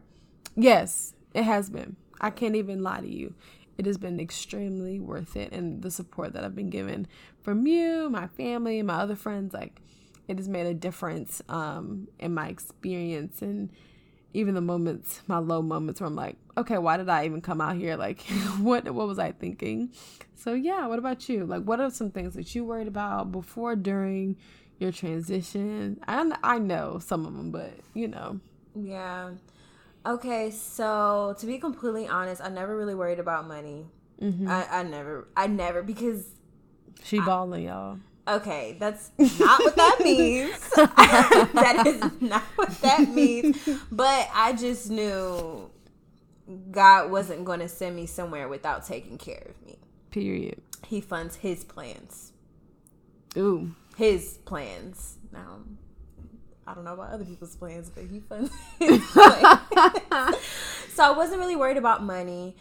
[0.56, 1.96] Yes, it has been.
[2.20, 3.34] I can't even lie to you
[3.80, 7.06] it has been extremely worth it and the support that I've been given
[7.40, 9.80] from you, my family, my other friends, like
[10.28, 13.70] it has made a difference um, in my experience and
[14.34, 17.62] even the moments, my low moments where I'm like, okay, why did I even come
[17.62, 17.96] out here?
[18.06, 18.20] Like,
[18.60, 19.90] what what was I thinking?
[20.34, 21.46] So yeah, what about you?
[21.46, 24.36] Like, what are some things that you worried about before, during
[24.78, 25.98] your transition?
[26.06, 28.40] I I know some of them, but you know.
[28.74, 29.30] Yeah.
[30.06, 33.86] Okay, so to be completely honest, I never really worried about money.
[34.20, 34.48] Mm-hmm.
[34.48, 36.26] I, I never, I never because
[37.02, 37.98] she balling, y'all.
[38.28, 40.58] Okay, that's not what that means.
[40.76, 43.58] that is not what that means.
[43.90, 45.70] But I just knew
[46.70, 49.78] God wasn't going to send me somewhere without taking care of me.
[50.10, 50.60] Period.
[50.86, 52.32] He funds His plans.
[53.36, 55.18] Ooh, His plans.
[55.32, 55.60] Now
[56.70, 60.36] I don't know about other people's plans, but he funds his plans.
[60.94, 62.56] so I wasn't really worried about money.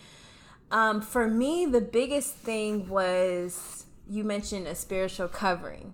[0.71, 5.93] Um, for me, the biggest thing was you mentioned a spiritual covering.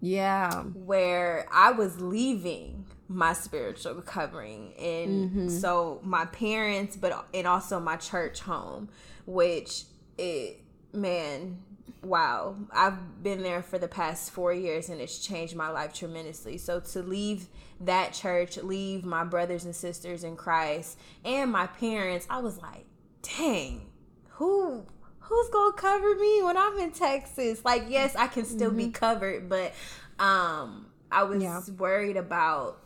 [0.00, 0.62] Yeah.
[0.62, 5.48] Where I was leaving my spiritual covering and mm-hmm.
[5.48, 8.86] so my parents but and also my church home
[9.24, 9.84] which
[10.18, 10.60] it
[10.92, 11.58] man
[12.02, 16.58] wow, I've been there for the past four years and it's changed my life tremendously.
[16.58, 17.48] So to leave
[17.80, 22.86] that church, leave my brothers and sisters in Christ and my parents, I was like,
[23.22, 23.86] dang,
[24.30, 24.86] who
[25.20, 27.64] who's gonna cover me when I'm in Texas?
[27.64, 28.78] Like, yes, I can still mm-hmm.
[28.78, 29.74] be covered, but
[30.18, 31.60] um I was yeah.
[31.76, 32.78] worried about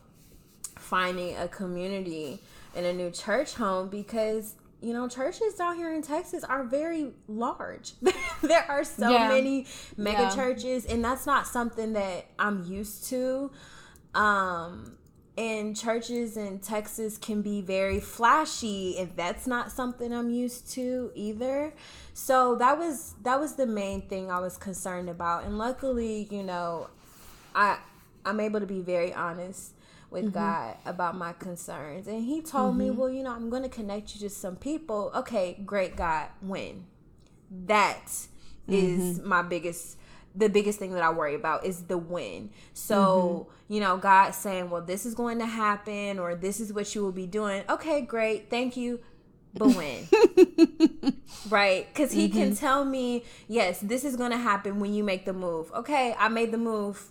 [0.76, 2.40] finding a community
[2.74, 7.12] in a new church home because you know, churches down here in Texas are very
[7.28, 7.92] large.
[8.42, 9.28] there are so yeah.
[9.28, 9.66] many
[9.96, 10.34] mega yeah.
[10.34, 13.50] churches, and that's not something that I'm used to.
[14.14, 14.96] Um,
[15.38, 21.10] and churches in Texas can be very flashy, and that's not something I'm used to
[21.14, 21.72] either.
[22.12, 25.44] So that was that was the main thing I was concerned about.
[25.44, 26.90] And luckily, you know,
[27.54, 27.78] I
[28.24, 29.72] I'm able to be very honest
[30.12, 30.34] with mm-hmm.
[30.34, 32.06] God about my concerns.
[32.06, 32.78] And he told mm-hmm.
[32.78, 35.10] me, well, you know, I'm going to connect you to some people.
[35.14, 36.28] Okay, great, God.
[36.40, 36.86] When?
[37.66, 38.04] That
[38.68, 39.28] is mm-hmm.
[39.28, 39.96] my biggest
[40.34, 42.50] the biggest thing that I worry about is the when.
[42.72, 43.74] So, mm-hmm.
[43.74, 47.02] you know, God saying, well, this is going to happen or this is what you
[47.02, 47.64] will be doing.
[47.68, 48.48] Okay, great.
[48.48, 49.00] Thank you.
[49.54, 50.08] But when?
[51.50, 51.86] right?
[51.92, 52.38] Because he mm-hmm.
[52.38, 55.70] can tell me, yes, this is going to happen when you make the move.
[55.74, 57.10] Okay, I made the move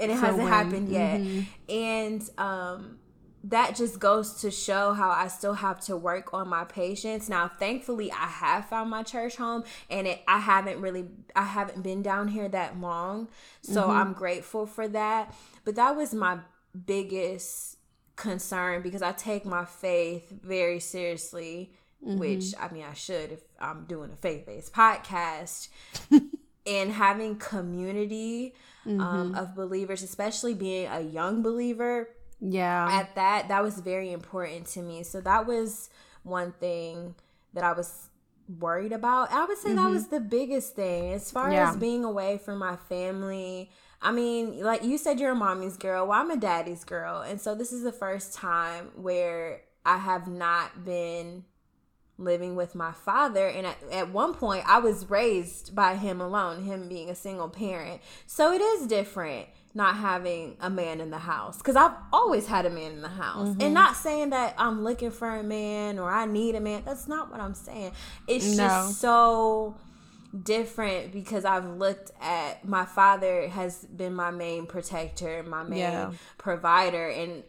[0.00, 1.20] and it so hasn't when, happened yet.
[1.20, 1.72] Mm-hmm.
[1.72, 2.98] And um,
[3.44, 7.28] that just goes to show how I still have to work on my patience.
[7.28, 11.06] Now, thankfully, I have found my church home, and it I haven't really
[11.36, 13.28] I haven't been down here that long,
[13.62, 13.90] so mm-hmm.
[13.90, 15.34] I'm grateful for that.
[15.64, 16.38] But that was my
[16.86, 17.76] biggest
[18.16, 21.72] concern because I take my faith very seriously.
[22.04, 22.18] Mm-hmm.
[22.18, 25.68] Which I mean, I should if I'm doing a faith based podcast.
[26.68, 28.54] and having community
[28.88, 29.00] mm-hmm.
[29.00, 32.08] um, of believers, especially being a young believer.
[32.40, 32.88] Yeah.
[32.90, 35.02] At that, that was very important to me.
[35.02, 35.90] So that was
[36.22, 37.14] one thing
[37.54, 38.08] that I was
[38.58, 39.32] worried about.
[39.32, 39.84] I would say mm-hmm.
[39.84, 41.70] that was the biggest thing as far yeah.
[41.70, 43.70] as being away from my family.
[44.00, 46.06] I mean, like you said, you're a mommy's girl.
[46.06, 47.20] Well, I'm a daddy's girl.
[47.20, 51.44] And so this is the first time where I have not been
[52.18, 53.48] living with my father.
[53.48, 57.48] And at, at one point, I was raised by him alone, him being a single
[57.48, 58.02] parent.
[58.26, 62.66] So it is different not having a man in the house because I've always had
[62.66, 63.60] a man in the house, mm-hmm.
[63.60, 66.82] and not saying that I'm looking for a man or I need a man.
[66.84, 67.92] That's not what I'm saying.
[68.26, 68.66] It's no.
[68.66, 69.76] just so
[70.42, 76.10] different because I've looked at my father has been my main protector, my main yeah.
[76.38, 77.44] provider, and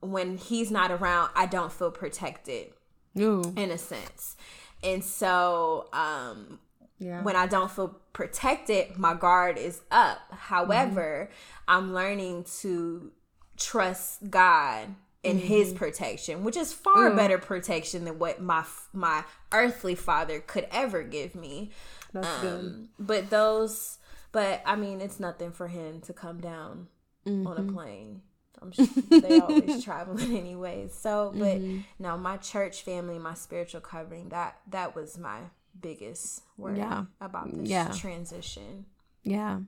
[0.00, 2.72] when he's not around, I don't feel protected.
[3.18, 3.52] Ooh.
[3.56, 4.36] In a sense.
[4.82, 6.58] And so um
[6.98, 7.22] yeah.
[7.22, 10.20] when I don't feel protected, my guard is up.
[10.30, 11.64] However, mm-hmm.
[11.68, 13.12] I'm learning to
[13.56, 15.46] trust God in mm-hmm.
[15.46, 17.16] his protection, which is far mm.
[17.16, 21.70] better protection than what my my earthly father could ever give me.
[22.14, 22.88] Um.
[22.98, 23.98] But those,
[24.32, 26.88] but I mean, it's nothing for him to come down
[27.26, 27.46] mm-hmm.
[27.46, 28.22] on a plane.
[28.60, 30.94] I'm sure they always traveling anyways.
[30.94, 31.80] So, but mm-hmm.
[31.98, 35.38] no, my church family, my spiritual covering, that that was my
[35.80, 37.04] biggest worry yeah.
[37.20, 37.90] about this yeah.
[37.92, 38.86] transition.
[39.24, 39.60] Yeah.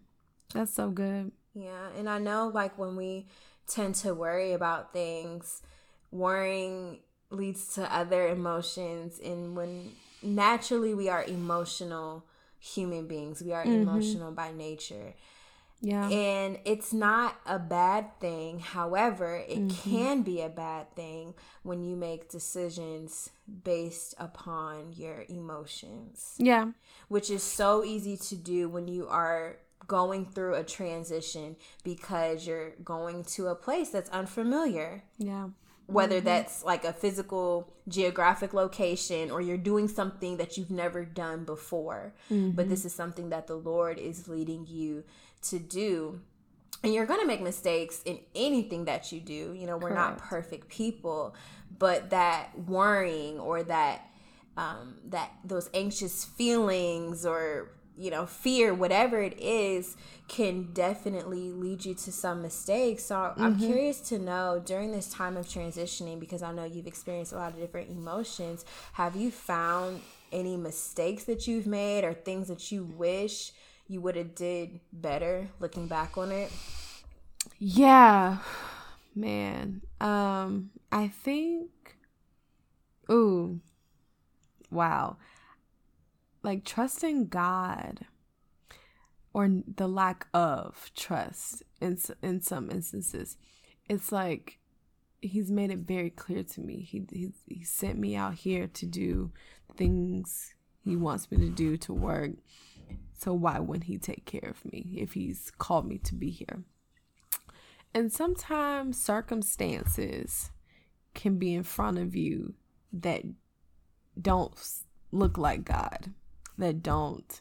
[0.53, 1.33] That's so good.
[1.55, 3.27] Yeah, and I know like when we
[3.67, 5.63] tend to worry about things,
[6.11, 6.99] worrying
[7.31, 9.91] leads to other emotions and when
[10.23, 12.25] naturally we are emotional
[12.59, 13.43] human beings.
[13.43, 13.89] We are mm-hmm.
[13.89, 15.15] emotional by nature.
[15.85, 16.09] Yeah.
[16.09, 18.59] And it's not a bad thing.
[18.59, 19.91] However, it mm-hmm.
[19.91, 23.31] can be a bad thing when you make decisions
[23.63, 26.35] based upon your emotions.
[26.39, 26.71] Yeah.
[27.09, 32.71] Which is so easy to do when you are going through a transition because you're
[32.83, 35.03] going to a place that's unfamiliar.
[35.19, 35.49] Yeah
[35.87, 36.25] whether mm-hmm.
[36.25, 42.15] that's like a physical geographic location or you're doing something that you've never done before
[42.31, 42.51] mm-hmm.
[42.51, 45.05] but this is something that the lord is leading you
[45.45, 46.21] to do
[46.83, 50.19] and you're going to make mistakes in anything that you do you know we're Correct.
[50.19, 51.35] not perfect people
[51.79, 54.11] but that worrying or that
[54.57, 61.85] um, that those anxious feelings or you know, fear, whatever it is, can definitely lead
[61.85, 63.05] you to some mistakes.
[63.05, 63.43] So mm-hmm.
[63.43, 67.37] I'm curious to know during this time of transitioning, because I know you've experienced a
[67.37, 70.01] lot of different emotions, have you found
[70.33, 73.53] any mistakes that you've made or things that you wish
[73.87, 76.51] you would have did better looking back on it?
[77.59, 78.39] Yeah.
[79.15, 79.83] Man.
[80.01, 81.97] Um, I think
[83.11, 83.61] ooh.
[84.71, 85.19] Wow
[86.45, 88.07] like trusting God
[89.33, 93.37] or the lack of trust in in some instances
[93.89, 94.59] it's like
[95.21, 98.87] he's made it very clear to me he he, he sent me out here to
[98.87, 99.33] do
[99.77, 102.33] things he wants me to do to work
[103.25, 106.63] so why wouldn't he take care of me if he's called me to be here
[107.95, 110.51] and sometimes circumstances
[111.15, 112.53] can be in front of you
[112.93, 113.23] that
[114.21, 114.53] don't
[115.11, 116.13] look like God
[116.59, 117.41] that don't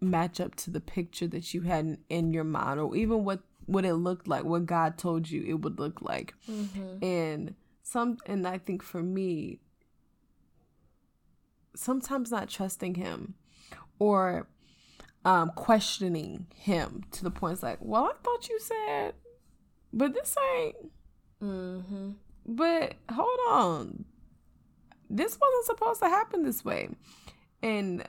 [0.00, 3.84] match up to the picture that you had in your mind or even what what
[3.84, 7.04] it looked like what god told you it would look like mm-hmm.
[7.04, 9.60] and some and i think for me
[11.76, 13.34] sometimes not trusting him
[14.00, 14.48] or
[15.24, 19.14] um questioning him to the point it's like well i thought you said
[19.92, 20.76] but this ain't
[21.42, 22.10] mm-hmm.
[22.46, 24.04] but hold on
[25.08, 26.88] this wasn't supposed to happen this way
[27.62, 28.04] and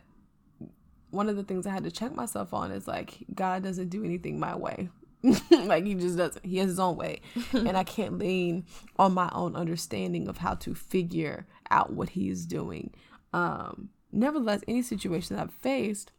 [1.14, 4.04] one of the things I had to check myself on is like God doesn't do
[4.04, 4.90] anything my way.
[5.52, 6.44] like he just doesn't.
[6.44, 7.22] He has his own way.
[7.54, 8.66] and I can't lean
[8.98, 12.94] on my own understanding of how to figure out what he is doing.
[13.32, 16.12] Um nevertheless, any situation that I've faced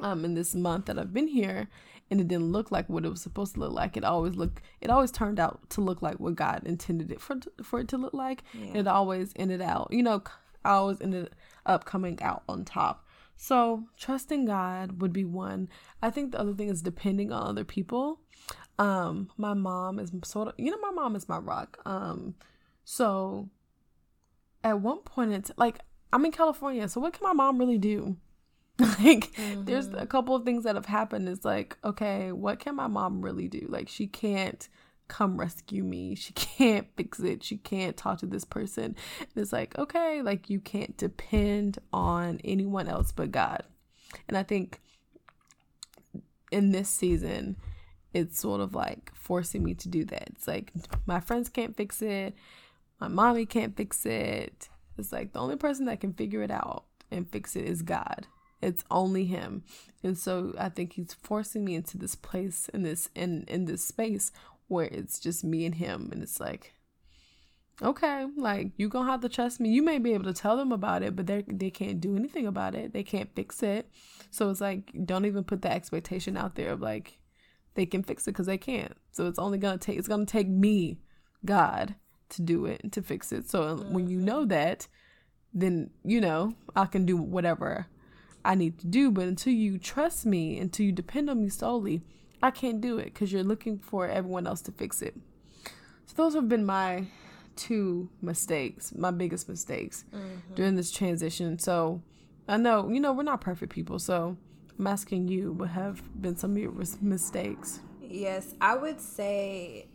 [0.00, 1.68] um in this month that I've been here
[2.10, 3.96] and it didn't look like what it was supposed to look like.
[3.96, 7.36] It always looked it always turned out to look like what God intended it for
[7.62, 8.42] for it to look like.
[8.52, 8.80] Yeah.
[8.80, 10.22] It always ended out, you know,
[10.64, 11.30] I always ended
[11.66, 13.06] up coming out on top.
[13.36, 15.68] So trusting God would be one.
[16.02, 18.20] I think the other thing is depending on other people.
[18.78, 21.78] Um, my mom is sort of, you know, my mom is my rock.
[21.84, 22.34] Um,
[22.84, 23.48] so
[24.62, 25.78] at one point it's like
[26.12, 28.16] I'm in California, so what can my mom really do?
[28.78, 29.64] like mm-hmm.
[29.64, 31.28] there's a couple of things that have happened.
[31.28, 33.66] It's like, okay, what can my mom really do?
[33.68, 34.68] Like she can't
[35.08, 36.14] come rescue me.
[36.14, 37.44] She can't fix it.
[37.44, 38.96] She can't talk to this person.
[39.20, 43.64] And it's like, okay, like you can't depend on anyone else but God.
[44.28, 44.80] And I think
[46.50, 47.56] in this season,
[48.14, 50.28] it's sort of like forcing me to do that.
[50.30, 50.72] It's like
[51.06, 52.34] my friends can't fix it.
[53.00, 54.68] My mommy can't fix it.
[54.98, 58.26] It's like the only person that can figure it out and fix it is God.
[58.62, 59.64] It's only him.
[60.02, 63.84] And so I think he's forcing me into this place in this in in this
[63.84, 64.32] space
[64.68, 66.74] where it's just me and him and it's like
[67.80, 69.70] okay, like you gonna have to trust me.
[69.70, 72.46] You may be able to tell them about it, but they they can't do anything
[72.46, 72.92] about it.
[72.92, 73.88] They can't fix it.
[74.30, 77.18] So it's like don't even put the expectation out there of like
[77.74, 78.96] they can fix it because they can't.
[79.12, 81.00] So it's only gonna take it's gonna take me,
[81.44, 81.94] God,
[82.30, 83.48] to do it to fix it.
[83.48, 83.92] So mm-hmm.
[83.92, 84.48] when you know mm-hmm.
[84.48, 84.88] that,
[85.52, 87.86] then you know I can do whatever
[88.44, 89.10] I need to do.
[89.10, 92.02] But until you trust me, until you depend on me solely,
[92.42, 95.16] I can't do it because you're looking for everyone else to fix it.
[96.06, 97.06] So those have been my
[97.56, 100.54] two mistakes, my biggest mistakes mm-hmm.
[100.54, 101.58] during this transition.
[101.58, 102.02] So
[102.48, 103.98] I know, you know, we're not perfect people.
[103.98, 104.36] So
[104.78, 107.80] I'm asking you what have been some of your mistakes?
[108.02, 109.86] Yes, I would say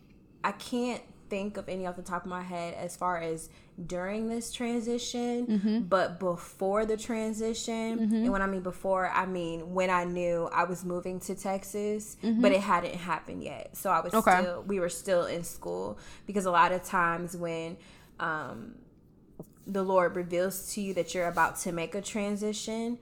[0.43, 3.49] I can't think of any off the top of my head as far as
[3.85, 5.79] during this transition, mm-hmm.
[5.81, 8.15] but before the transition, mm-hmm.
[8.15, 12.17] and when I mean before, I mean when I knew I was moving to Texas,
[12.23, 12.41] mm-hmm.
[12.41, 13.77] but it hadn't happened yet.
[13.77, 14.41] So I was okay.
[14.41, 17.77] still, we were still in school because a lot of times when
[18.19, 18.75] um,
[19.67, 22.97] the Lord reveals to you that you're about to make a transition,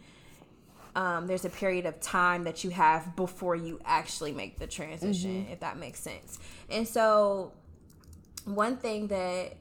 [0.95, 5.43] um, there's a period of time that you have before you actually make the transition,
[5.43, 5.51] mm-hmm.
[5.51, 6.39] if that makes sense.
[6.69, 7.53] And so,
[8.45, 9.57] one thing that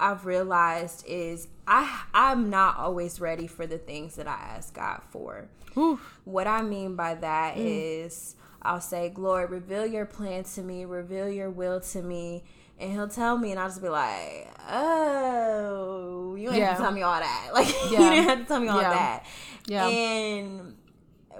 [0.00, 5.02] I've realized is I I'm not always ready for the things that I ask God
[5.10, 5.48] for.
[5.76, 6.20] Oof.
[6.24, 7.62] What I mean by that mm.
[7.64, 12.44] is I'll say, Lord, reveal your plan to me, reveal your will to me.
[12.78, 16.66] And he'll tell me, and I'll just be like, "Oh, you ain't yeah.
[16.66, 17.50] have to tell me all that.
[17.54, 17.90] Like, yeah.
[17.90, 18.90] you didn't have to tell me all yeah.
[18.90, 19.26] that."
[19.66, 19.86] Yeah.
[19.86, 20.76] And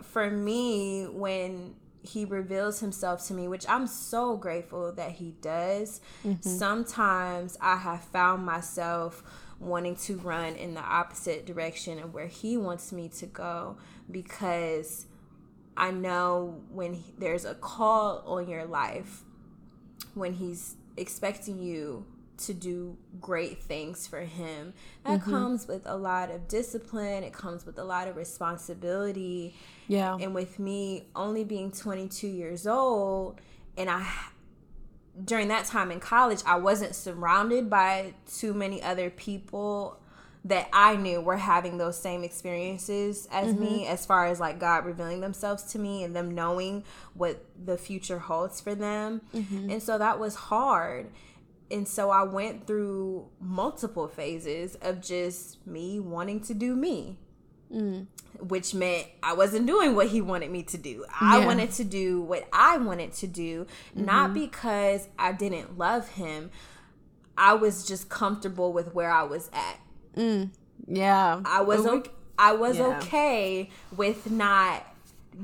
[0.02, 1.74] for me, when
[2.08, 6.00] he reveals himself to me, which I'm so grateful that he does.
[6.24, 6.48] Mm-hmm.
[6.48, 9.22] Sometimes I have found myself
[9.58, 13.76] wanting to run in the opposite direction of where he wants me to go
[14.10, 15.06] because
[15.76, 19.22] I know when he, there's a call on your life,
[20.14, 22.06] when he's expecting you
[22.38, 24.74] to do great things for him,
[25.04, 25.30] that mm-hmm.
[25.30, 29.54] comes with a lot of discipline, it comes with a lot of responsibility
[29.88, 30.16] yeah.
[30.18, 33.40] And with me only being 22 years old,
[33.76, 34.06] and I,
[35.24, 39.98] during that time in college, I wasn't surrounded by too many other people
[40.44, 43.64] that I knew were having those same experiences as mm-hmm.
[43.64, 46.84] me, as far as like God revealing themselves to me and them knowing
[47.14, 49.22] what the future holds for them.
[49.34, 49.70] Mm-hmm.
[49.70, 51.10] And so that was hard.
[51.70, 57.18] And so I went through multiple phases of just me wanting to do me.
[57.72, 58.06] Mm
[58.40, 61.04] which meant I wasn't doing what he wanted me to do.
[61.20, 61.46] I yeah.
[61.46, 64.04] wanted to do what I wanted to do, mm-hmm.
[64.04, 66.50] not because I didn't love him.
[67.36, 69.80] I was just comfortable with where I was at.
[70.16, 70.50] Mm.
[70.86, 71.42] Yeah.
[71.44, 71.86] I was.
[72.38, 72.98] I was yeah.
[72.98, 74.84] okay with not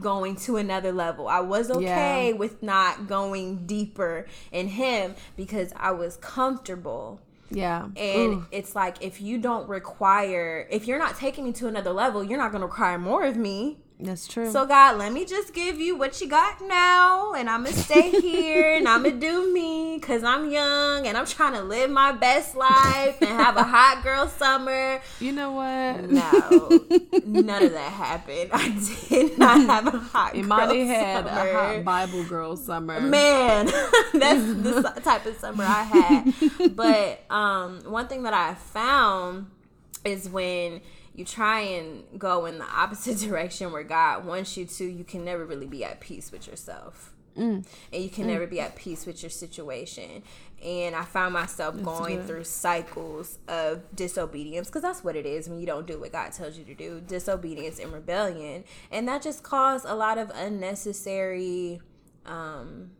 [0.00, 1.28] going to another level.
[1.28, 2.36] I was okay yeah.
[2.36, 7.20] with not going deeper in him because I was comfortable
[7.54, 7.84] yeah.
[7.96, 8.46] And Ooh.
[8.50, 12.38] it's like if you don't require if you're not taking me to another level, you're
[12.38, 13.78] not going to require more of me.
[14.02, 14.50] That's true.
[14.50, 18.10] So God, let me just give you what you got now, and I'm gonna stay
[18.20, 22.10] here, and I'm gonna do me, cause I'm young, and I'm trying to live my
[22.10, 25.00] best life and have a hot girl summer.
[25.20, 26.10] You know what?
[26.10, 26.84] No,
[27.24, 28.50] none of that happened.
[28.52, 28.70] I
[29.08, 30.34] did not have a hot.
[30.34, 31.40] Imani had summer.
[31.40, 33.00] a hot Bible girl summer.
[33.00, 33.66] Man,
[34.14, 36.76] that's the type of summer I had.
[36.76, 39.46] But um, one thing that I found
[40.04, 40.80] is when
[41.14, 45.24] you try and go in the opposite direction where God wants you to, you can
[45.24, 47.12] never really be at peace with yourself.
[47.36, 47.64] Mm.
[47.92, 48.28] And you can mm.
[48.28, 50.22] never be at peace with your situation.
[50.62, 52.26] And I found myself that's going good.
[52.26, 56.32] through cycles of disobedience because that's what it is when you don't do what God
[56.32, 58.64] tells you to do disobedience and rebellion.
[58.90, 61.80] And that just caused a lot of unnecessary
[62.26, 62.90] um,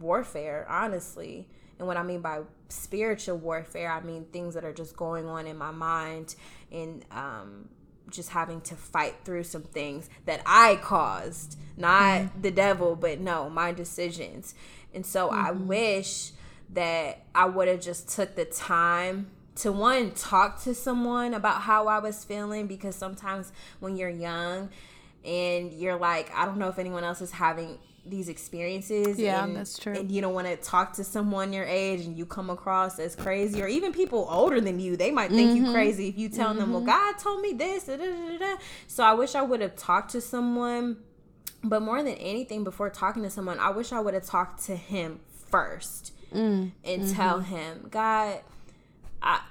[0.00, 1.48] warfare, honestly.
[1.80, 5.46] And what I mean by spiritual warfare, I mean things that are just going on
[5.46, 6.34] in my mind
[6.70, 7.70] and um,
[8.10, 12.42] just having to fight through some things that I caused, not mm-hmm.
[12.42, 14.54] the devil, but no, my decisions.
[14.92, 15.46] And so mm-hmm.
[15.46, 16.32] I wish
[16.74, 21.88] that I would have just took the time to one talk to someone about how
[21.88, 24.68] I was feeling because sometimes when you're young
[25.24, 29.18] and you're like I don't know if anyone else is having these experiences.
[29.18, 29.94] Yeah, and, that's true.
[29.94, 33.14] And you don't want to talk to someone your age and you come across as
[33.14, 35.66] crazy, or even people older than you, they might think mm-hmm.
[35.66, 36.58] you crazy if you tell mm-hmm.
[36.58, 39.76] them, "Well, God told me this." Da, da, da, so I wish I would have
[39.76, 40.96] talked to someone,
[41.62, 44.76] but more than anything, before talking to someone, I wish I would have talked to
[44.76, 46.70] him first mm.
[46.84, 47.12] and mm-hmm.
[47.12, 48.40] tell him, God,
[49.22, 49.42] I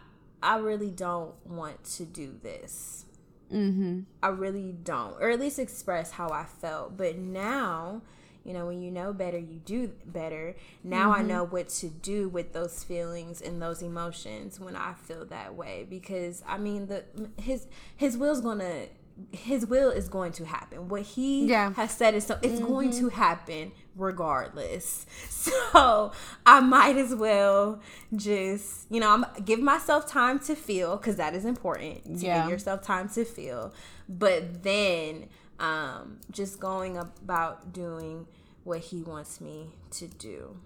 [0.41, 3.05] I really don't want to do this.
[3.51, 4.01] Mm-hmm.
[4.21, 6.97] I really don't, or at least express how I felt.
[6.97, 8.03] But now,
[8.43, 10.55] you know, when you know better, you do better.
[10.83, 11.21] Now mm-hmm.
[11.21, 15.55] I know what to do with those feelings and those emotions when I feel that
[15.55, 15.85] way.
[15.89, 17.03] Because I mean, the
[17.37, 18.87] his his will's gonna
[19.31, 20.87] his will is going to happen.
[20.87, 21.73] What he yeah.
[21.73, 22.67] has said is so it's mm-hmm.
[22.67, 25.05] going to happen regardless.
[25.39, 26.11] So
[26.45, 27.79] I might as well
[28.13, 32.19] just, you know, I'm give myself time to feel because that is important.
[32.19, 32.41] To yeah.
[32.41, 33.73] give yourself time to feel.
[34.09, 35.29] But then
[35.59, 38.27] um just going about doing
[38.63, 40.57] what he wants me to do.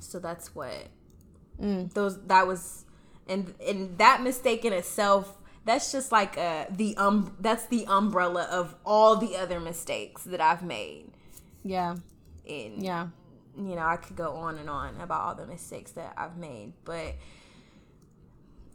[0.00, 0.88] So that's what
[1.60, 1.92] mm.
[1.92, 2.84] those that was
[3.28, 8.48] and and that mistake in itself that's just like uh the um that's the umbrella
[8.50, 11.10] of all the other mistakes that I've made.
[11.62, 11.96] Yeah.
[12.48, 13.08] And yeah.
[13.56, 16.74] You know, I could go on and on about all the mistakes that I've made,
[16.84, 17.16] but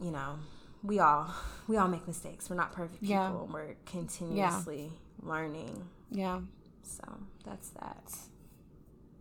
[0.00, 0.38] you know,
[0.82, 1.34] we all
[1.66, 2.48] we all make mistakes.
[2.50, 3.46] We're not perfect people.
[3.48, 3.52] Yeah.
[3.52, 4.98] We're continuously yeah.
[5.24, 5.84] Learning.
[6.10, 6.40] Yeah.
[6.82, 7.04] So
[7.44, 8.14] that's that.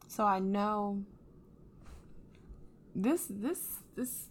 [0.08, 1.04] So I know
[2.96, 4.28] this this this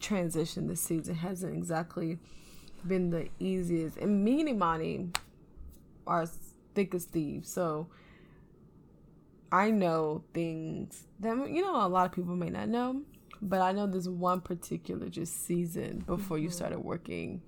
[0.00, 2.18] transition this season hasn't exactly
[2.86, 3.98] been the easiest.
[3.98, 5.10] And me and Imani
[6.06, 6.26] are
[6.74, 7.50] thick as thieves.
[7.50, 7.88] So
[9.50, 13.02] I know things that, you know, a lot of people may not know.
[13.42, 16.44] But I know this one particular just season before mm-hmm.
[16.44, 17.42] you started working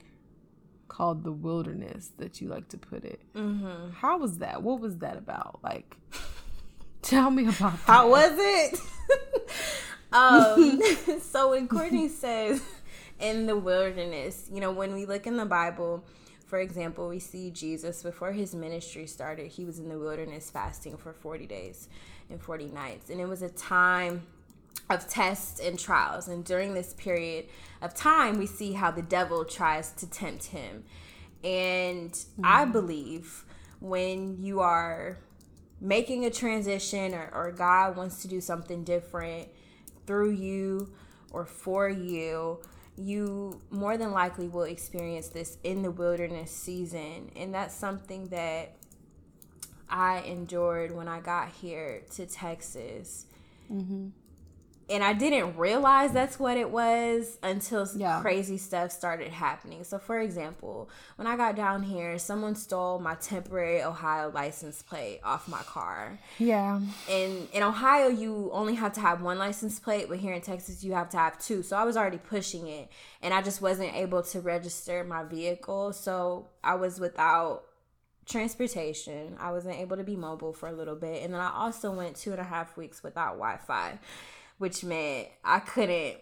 [0.88, 3.20] called the wilderness that you like to put it.
[3.34, 3.90] Mm-hmm.
[3.92, 4.62] How was that?
[4.62, 5.60] What was that about?
[5.62, 5.96] Like,
[7.02, 7.92] tell me about that.
[7.92, 8.80] How was it?
[10.12, 12.62] um, so when Kourtney says
[13.20, 14.48] in the wilderness.
[14.52, 16.04] You know, when we look in the Bible,
[16.46, 20.96] for example, we see Jesus before his ministry started, he was in the wilderness fasting
[20.96, 21.88] for 40 days
[22.30, 23.10] and 40 nights.
[23.10, 24.22] And it was a time
[24.90, 26.28] of tests and trials.
[26.28, 27.46] And during this period
[27.82, 30.84] of time, we see how the devil tries to tempt him.
[31.44, 32.42] And mm-hmm.
[32.44, 33.44] I believe
[33.80, 35.18] when you are
[35.80, 39.48] making a transition or, or God wants to do something different
[40.06, 40.92] through you
[41.30, 42.60] or for you,
[42.96, 47.30] you more than likely will experience this in the wilderness season.
[47.36, 48.74] And that's something that
[49.88, 53.26] I endured when I got here to Texas.
[53.70, 54.08] Mm-hmm
[54.90, 58.20] and I didn't realize that's what it was until yeah.
[58.20, 59.84] crazy stuff started happening.
[59.84, 65.20] So, for example, when I got down here, someone stole my temporary Ohio license plate
[65.22, 66.18] off my car.
[66.38, 66.80] Yeah.
[67.10, 70.82] And in Ohio, you only have to have one license plate, but here in Texas,
[70.82, 71.62] you have to have two.
[71.62, 72.88] So, I was already pushing it,
[73.20, 75.92] and I just wasn't able to register my vehicle.
[75.92, 77.64] So, I was without
[78.24, 79.36] transportation.
[79.38, 81.22] I wasn't able to be mobile for a little bit.
[81.22, 83.98] And then I also went two and a half weeks without Wi Fi
[84.58, 86.16] which meant I couldn't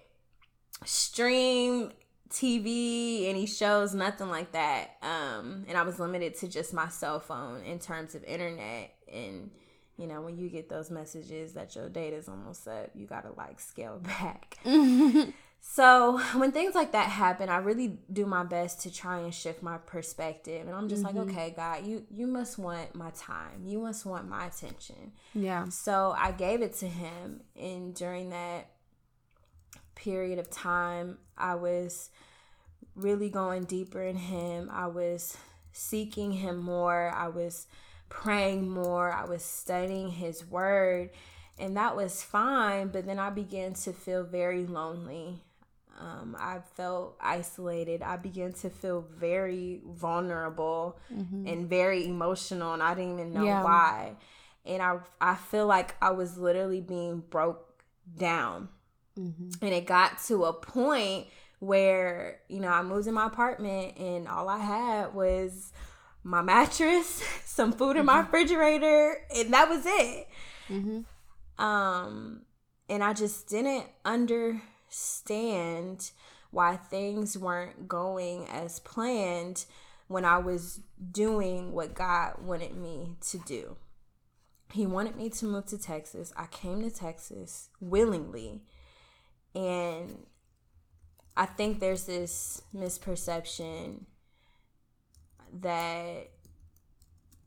[0.84, 1.90] stream
[2.30, 4.96] TV, any shows, nothing like that.
[5.02, 8.94] Um, and I was limited to just my cell phone in terms of internet.
[9.12, 9.50] And
[9.98, 13.60] you know, when you get those messages that your data's almost up, you gotta like
[13.60, 14.58] scale back.
[15.60, 19.62] So when things like that happen, I really do my best to try and shift
[19.62, 20.66] my perspective.
[20.66, 21.18] And I'm just mm-hmm.
[21.18, 23.64] like, okay, God, you you must want my time.
[23.64, 25.12] You must want my attention.
[25.34, 25.68] Yeah.
[25.68, 28.70] So I gave it to him, and during that
[29.94, 32.10] period of time, I was
[32.94, 34.70] really going deeper in him.
[34.72, 35.36] I was
[35.72, 37.12] seeking him more.
[37.14, 37.66] I was
[38.08, 39.12] praying more.
[39.12, 41.10] I was studying his word.
[41.58, 45.42] And that was fine, but then I began to feel very lonely.
[45.98, 48.02] Um, I felt isolated.
[48.02, 51.46] I began to feel very vulnerable mm-hmm.
[51.46, 53.62] and very emotional, and I didn't even know yeah.
[53.64, 54.16] why.
[54.64, 57.82] And I, I feel like I was literally being broke
[58.18, 58.68] down.
[59.18, 59.64] Mm-hmm.
[59.64, 61.28] And it got to a point
[61.60, 65.72] where, you know, I moved in my apartment, and all I had was
[66.22, 68.06] my mattress, some food in mm-hmm.
[68.06, 70.28] my refrigerator, and that was it.
[70.68, 71.64] Mm-hmm.
[71.64, 72.42] Um,
[72.88, 76.10] and I just didn't under understand
[76.50, 79.64] why things weren't going as planned
[80.08, 80.80] when I was
[81.10, 83.76] doing what God wanted me to do.
[84.72, 86.32] He wanted me to move to Texas.
[86.36, 88.62] I came to Texas willingly.
[89.54, 90.26] And
[91.36, 94.04] I think there's this misperception
[95.60, 96.30] that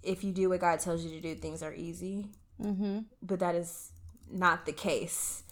[0.02, 2.28] if you do what God tells you to do, things are easy.
[2.62, 3.00] Mm-hmm.
[3.22, 3.92] But that is
[4.30, 5.44] not the case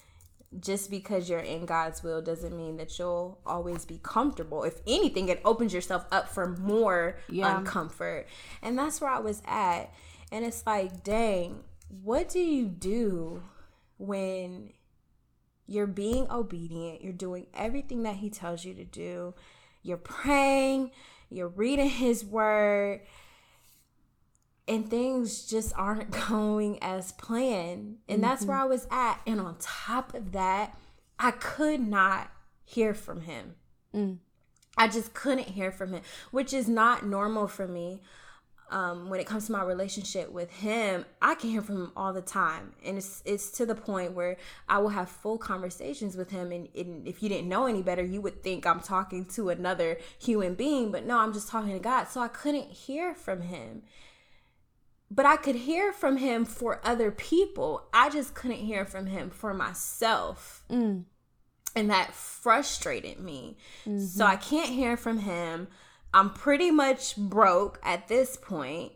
[0.59, 4.63] just because you're in God's will doesn't mean that you'll always be comfortable.
[4.63, 7.61] If anything, it opens yourself up for more yeah.
[7.61, 8.25] uncomfort.
[8.61, 9.93] And that's where I was at.
[10.31, 11.63] And it's like, dang,
[12.03, 13.43] what do you do
[13.97, 14.71] when
[15.67, 19.33] you're being obedient, you're doing everything that he tells you to do,
[19.83, 20.91] you're praying,
[21.29, 23.01] you're reading his word,
[24.67, 27.97] and things just aren't going as planned.
[28.07, 28.21] And mm-hmm.
[28.21, 29.19] that's where I was at.
[29.25, 30.77] And on top of that,
[31.19, 32.29] I could not
[32.63, 33.55] hear from him.
[33.95, 34.17] Mm.
[34.77, 36.01] I just couldn't hear from him,
[36.31, 38.01] which is not normal for me.
[38.69, 42.11] Um, when it comes to my relationship with him, I can hear from him all
[42.11, 44.35] the time, and it's it's to the point where
[44.67, 46.51] I will have full conversations with him.
[46.51, 49.99] And, and if you didn't know any better, you would think I'm talking to another
[50.19, 52.09] human being, but no, I'm just talking to God.
[52.09, 53.83] So I couldn't hear from him,
[55.09, 57.87] but I could hear from him for other people.
[57.93, 60.63] I just couldn't hear from him for myself.
[60.69, 61.05] Mm
[61.77, 63.55] and that frustrated me.
[63.85, 63.99] Mm-hmm.
[63.99, 65.67] So I can't hear from him.
[66.11, 68.93] I'm pretty much broke at this point.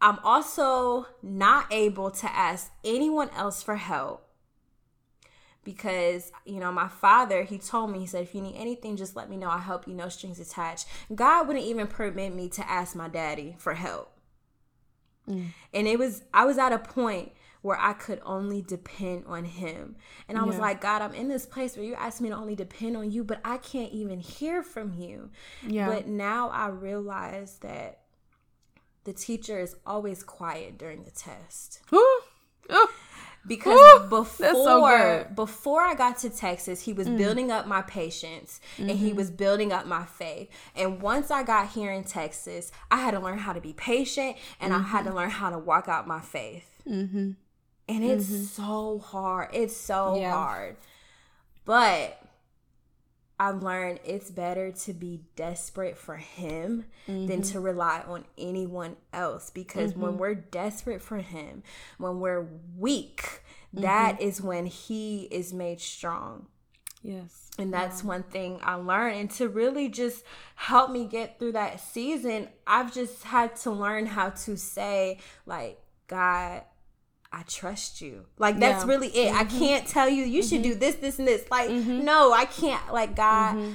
[0.00, 4.20] I'm also not able to ask anyone else for help
[5.64, 9.16] because you know my father he told me he said if you need anything just
[9.16, 12.70] let me know i'll help you no strings attached god wouldn't even permit me to
[12.70, 14.13] ask my daddy for help
[15.28, 15.46] mm.
[15.72, 17.32] and it was i was at a point
[17.64, 19.96] where I could only depend on him.
[20.28, 20.46] And I yeah.
[20.46, 23.10] was like, God, I'm in this place where you asked me to only depend on
[23.10, 25.30] you, but I can't even hear from you.
[25.66, 25.86] Yeah.
[25.86, 28.00] But now I realize that
[29.04, 31.80] the teacher is always quiet during the test.
[31.94, 32.20] Ooh.
[32.68, 32.92] Oh.
[33.46, 37.18] Because Ooh, before so before I got to Texas, he was mm.
[37.18, 38.88] building up my patience mm-hmm.
[38.88, 39.16] and he mm-hmm.
[39.16, 40.48] was building up my faith.
[40.74, 44.36] And once I got here in Texas, I had to learn how to be patient
[44.60, 44.82] and mm-hmm.
[44.82, 45.18] I had to mm-hmm.
[45.18, 46.82] learn how to walk out my faith.
[46.88, 47.32] Mm-hmm
[47.88, 48.44] and it's mm-hmm.
[48.44, 49.50] so hard.
[49.52, 50.32] It's so yeah.
[50.32, 50.76] hard.
[51.64, 52.20] But
[53.38, 57.26] I've learned it's better to be desperate for him mm-hmm.
[57.26, 60.02] than to rely on anyone else because mm-hmm.
[60.02, 61.62] when we're desperate for him,
[61.98, 64.28] when we're weak, that mm-hmm.
[64.28, 66.46] is when he is made strong.
[67.02, 67.50] Yes.
[67.58, 68.08] And that's yeah.
[68.08, 69.18] one thing I learned.
[69.18, 70.24] And to really just
[70.54, 75.78] help me get through that season, I've just had to learn how to say, like,
[76.06, 76.62] God,
[77.34, 78.26] I trust you.
[78.38, 78.90] Like that's yeah.
[78.90, 79.32] really it.
[79.32, 79.38] Mm-hmm.
[79.38, 80.48] I can't tell you you mm-hmm.
[80.48, 80.78] should do mm-hmm.
[80.78, 81.50] this, this, and this.
[81.50, 82.04] Like, mm-hmm.
[82.04, 82.92] no, I can't.
[82.92, 83.72] Like, God, mm-hmm.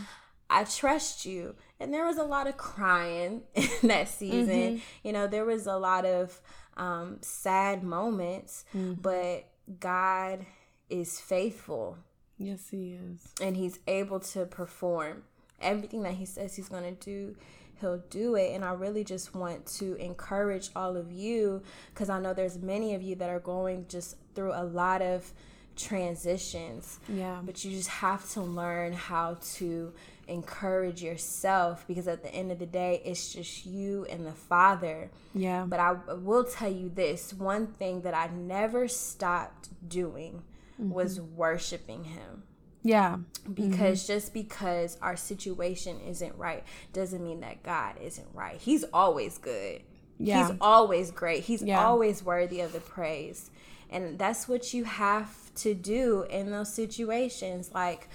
[0.50, 1.56] I trust you.
[1.78, 4.48] And there was a lot of crying in that season.
[4.78, 5.08] Mm-hmm.
[5.08, 6.40] You know, there was a lot of
[6.78, 9.50] um, sad moments, but
[9.80, 10.46] God
[10.90, 11.98] is faithful.
[12.38, 13.34] Yes, He is.
[13.42, 15.24] And He's able to perform
[15.60, 17.36] everything that He says He's going to do
[17.82, 18.54] he'll do it.
[18.54, 21.62] And i really just want to encourage all of you
[21.94, 25.32] because i know there's many of you that are going just through a lot of
[25.80, 27.00] transitions.
[27.08, 27.40] Yeah.
[27.44, 29.94] But you just have to learn how to
[30.28, 35.10] encourage yourself because at the end of the day it's just you and the father.
[35.34, 35.66] Yeah.
[35.68, 40.44] But i will tell you this one thing that i never stopped doing
[40.80, 40.92] mm-hmm.
[40.92, 42.44] was worshiping him
[42.84, 43.18] yeah.
[43.52, 44.14] Because mm-hmm.
[44.14, 46.64] just because our situation isn't right
[46.94, 48.60] doesn't mean that God isn't right.
[48.60, 49.82] He's always good.
[50.18, 50.48] Yeah.
[50.48, 51.44] He's always great.
[51.44, 51.84] He's yeah.
[51.84, 53.50] always worthy of the praise.
[53.90, 57.72] And that's what you have to do in those situations.
[57.74, 58.08] Like,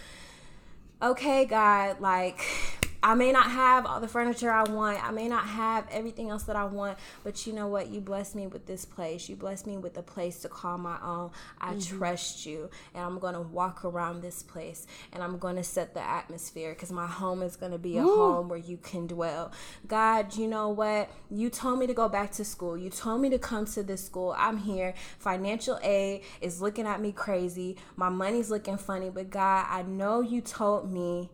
[1.03, 2.41] okay, God, like
[3.05, 5.07] I may not have all the furniture I want.
[5.07, 7.89] I may not have everything else that I want, but you know what?
[7.89, 9.29] You bless me with this place.
[9.29, 11.31] You bless me with a place to call my own.
[11.61, 11.99] I mm-hmm.
[11.99, 15.93] trust you, and I'm going to walk around this place and I'm going to set
[15.93, 18.15] the atmosphere because my home is going to be a Ooh.
[18.15, 19.53] home where you can dwell.
[19.87, 21.11] God, you know what?
[21.31, 22.79] You told me to go back to school.
[22.79, 24.35] You told me to come to this school.
[24.39, 24.95] I'm here.
[25.19, 27.77] Financial aid is looking at me crazy.
[27.97, 31.29] My money's looking funny, but God, I know you told me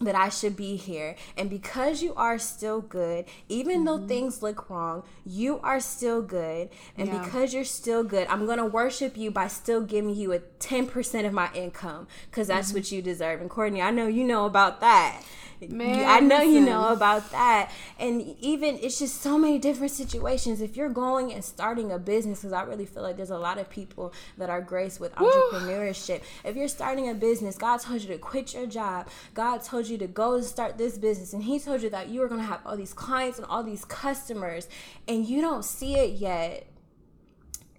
[0.00, 1.14] that I should be here.
[1.36, 3.84] And because you are still good, even mm-hmm.
[3.84, 6.70] though things look wrong, you are still good.
[6.96, 7.22] And yeah.
[7.22, 11.26] because you're still good, I'm going to worship you by still giving you a 10%
[11.26, 12.78] of my income because that's mm-hmm.
[12.78, 13.40] what you deserve.
[13.40, 15.22] And Kourtney, I know you know about that.
[15.68, 17.70] Man, I know you know about that.
[17.98, 20.60] And even it's just so many different situations.
[20.60, 23.58] If you're going and starting a business, because I really feel like there's a lot
[23.58, 26.22] of people that are graced with entrepreneurship.
[26.44, 29.08] If you're starting a business, God told you to quit your job.
[29.34, 31.32] God told you to go and start this business.
[31.34, 33.62] And He told you that you were going to have all these clients and all
[33.62, 34.68] these customers,
[35.06, 36.69] and you don't see it yet.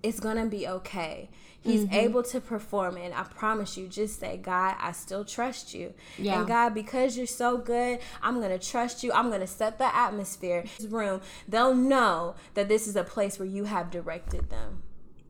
[0.03, 1.29] It's to be okay
[1.63, 1.93] He's mm-hmm.
[1.93, 2.97] able to perform.
[2.97, 5.93] And I promise you, just say, God, I still trust you.
[6.17, 6.39] Yeah.
[6.39, 9.13] And God, because you're so good, I'm to trust you.
[9.13, 10.63] I'm to set the atmosphere.
[10.79, 14.81] This room, they'll know that this is a place where you have directed them.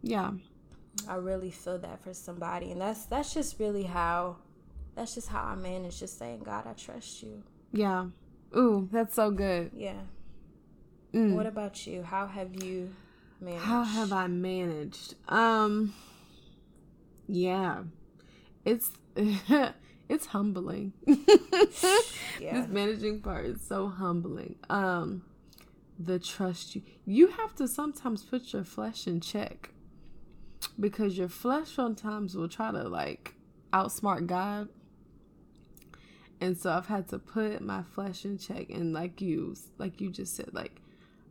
[0.01, 0.32] Yeah.
[1.07, 2.72] I really feel that for somebody.
[2.72, 4.38] And that's that's just really how
[4.95, 7.43] that's just how I manage just saying, God, I trust you.
[7.74, 8.07] Yeah.
[8.55, 9.72] Ooh, that's so good.
[9.76, 10.01] Yeah.
[11.13, 11.36] Mm.
[11.36, 12.03] What about you?
[12.03, 12.93] How have you
[13.41, 13.63] managed?
[13.63, 15.15] How have I managed?
[15.27, 15.93] Um
[17.27, 17.83] yeah.
[18.65, 20.93] it's it's humbling.
[21.05, 22.61] yeah.
[22.61, 24.55] This managing part is so humbling.
[24.69, 25.23] Um
[25.99, 29.71] the trust you you have to sometimes put your flesh in check
[30.79, 33.35] because your flesh sometimes will try to like
[33.73, 34.69] outsmart God.
[36.39, 40.11] And so I've had to put my flesh in check and like you like you
[40.11, 40.80] just said like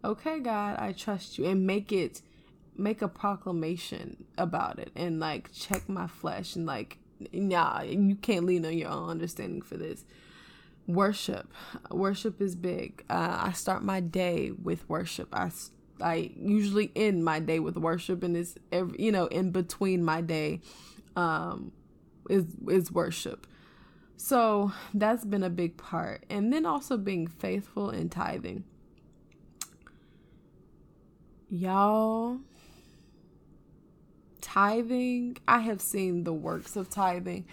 [0.04, 2.22] okay God, I trust you and make it
[2.76, 6.98] make a proclamation about it and like check my flesh and like
[7.32, 10.04] nah, you can't lean on your own understanding for this.
[10.86, 11.52] Worship,
[11.90, 13.04] worship is big.
[13.08, 15.28] Uh, I start my day with worship.
[15.32, 15.50] I
[16.00, 20.20] I usually end my day with worship, and it's every you know in between my
[20.20, 20.60] day,
[21.14, 21.72] um,
[22.28, 23.46] is is worship.
[24.16, 28.64] So that's been a big part, and then also being faithful in tithing.
[31.50, 32.38] Y'all,
[34.40, 37.44] tithing, I have seen the works of tithing,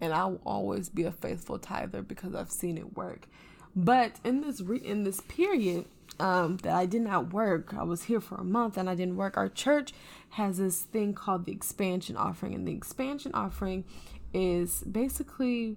[0.00, 3.28] and I will always be a faithful tither because I've seen it work.
[3.76, 5.84] But in this re- in this period
[6.18, 9.16] um, that I did not work, I was here for a month and I didn't
[9.16, 9.36] work.
[9.36, 9.92] Our church
[10.30, 13.84] has this thing called the expansion offering, and the expansion offering
[14.34, 15.76] is basically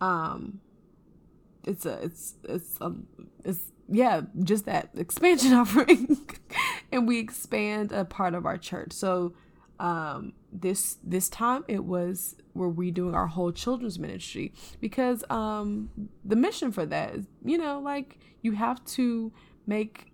[0.00, 0.60] um,
[1.64, 2.92] it's a it's it's a
[3.44, 6.16] it's yeah just that expansion offering
[6.92, 8.92] and we expand a part of our church.
[8.92, 9.34] So
[9.80, 15.90] um, this this time it was we're redoing our whole children's ministry because um,
[16.24, 19.32] the mission for that is you know like you have to
[19.66, 20.12] make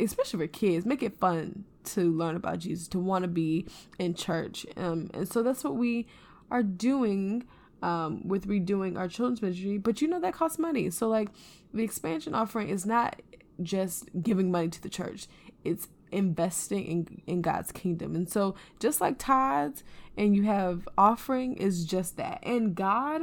[0.00, 3.66] especially for kids make it fun to learn about jesus to want to be
[3.98, 4.66] in church.
[4.76, 6.06] Um, and so that's what we
[6.50, 7.44] are doing
[7.82, 9.78] um, with redoing our children's ministry.
[9.78, 10.90] But you know that costs money.
[10.90, 11.28] So like
[11.72, 13.20] the expansion offering is not
[13.62, 15.26] just giving money to the church
[15.64, 18.14] it's investing in, in God's kingdom.
[18.14, 19.84] And so just like tithes
[20.16, 22.40] and you have offering is just that.
[22.42, 23.22] And God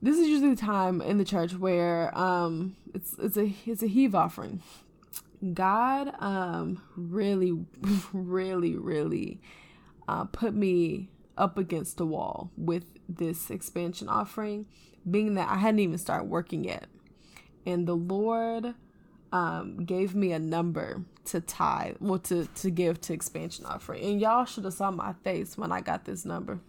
[0.00, 3.88] this is usually the time in the church where um it's it's a it's a
[3.88, 4.62] heave offering.
[5.54, 7.52] God um really
[8.12, 9.40] really really
[10.06, 14.66] uh, put me up against the wall with this expansion offering
[15.08, 16.86] being that I hadn't even started working yet.
[17.66, 18.74] And the Lord
[19.32, 24.02] um, gave me a number to tie, well, to, to give to expansion offering.
[24.02, 26.60] And y'all should have saw my face when I got this number.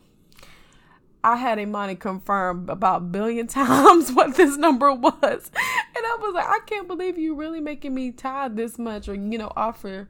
[1.23, 5.13] I had Imani confirm about billion times what this number was.
[5.21, 9.15] And I was like, I can't believe you really making me tie this much or,
[9.15, 10.07] you know, offer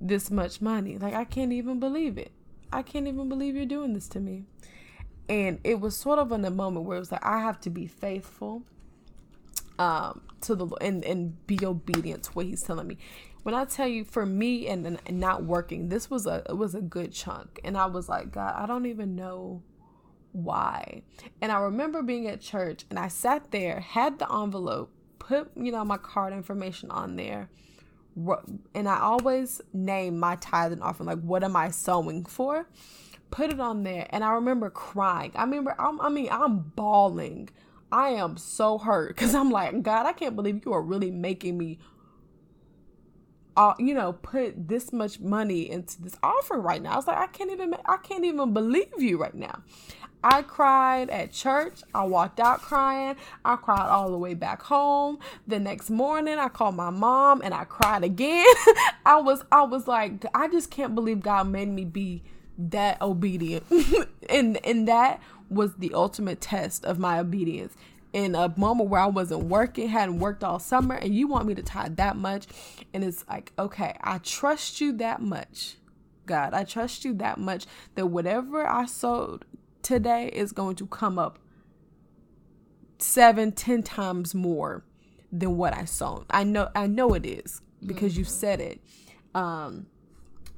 [0.00, 0.98] this much money.
[0.98, 2.32] Like, I can't even believe it.
[2.72, 4.44] I can't even believe you're doing this to me.
[5.28, 7.70] And it was sort of in a moment where it was like, I have to
[7.70, 8.62] be faithful
[9.80, 12.98] um, to the and and be obedient to what He's telling me.
[13.42, 16.74] When I tell you, for me and, and not working, this was a it was
[16.74, 19.62] a good chunk, and I was like, God, I don't even know
[20.32, 21.02] why.
[21.40, 25.72] And I remember being at church, and I sat there, had the envelope, put you
[25.72, 27.48] know my card information on there,
[28.74, 32.68] and I always name my tithe and offering like, what am I sowing for?
[33.30, 35.32] Put it on there, and I remember crying.
[35.34, 37.48] I remember, I'm, I mean, I'm bawling
[37.92, 41.58] I am so hurt because I'm like, God, I can't believe you are really making
[41.58, 41.78] me,
[43.56, 46.92] uh, you know, put this much money into this offering right now.
[46.92, 49.62] I was like, I can't even, I can't even believe you right now.
[50.22, 51.80] I cried at church.
[51.94, 53.16] I walked out crying.
[53.44, 55.18] I cried all the way back home.
[55.46, 58.44] The next morning, I called my mom and I cried again.
[59.06, 62.22] I was, I was like, I just can't believe God made me be
[62.68, 63.64] that obedient.
[64.28, 65.20] and and that
[65.50, 67.74] was the ultimate test of my obedience
[68.12, 71.54] in a moment where I wasn't working, hadn't worked all summer, and you want me
[71.54, 72.46] to tie that much.
[72.92, 75.76] And it's like, okay, I trust you that much,
[76.26, 76.54] God.
[76.54, 79.44] I trust you that much that whatever I sowed
[79.82, 81.38] today is going to come up
[82.98, 84.84] seven, ten times more
[85.32, 86.26] than what I sown.
[86.30, 88.20] I know I know it is because mm-hmm.
[88.20, 88.80] you said it.
[89.34, 89.86] Um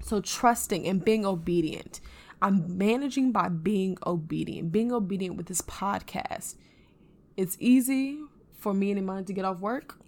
[0.00, 2.00] so trusting and being obedient.
[2.42, 6.56] I'm managing by being obedient, being obedient with this podcast.
[7.36, 8.18] It's easy
[8.58, 9.98] for me and Iman to get off work,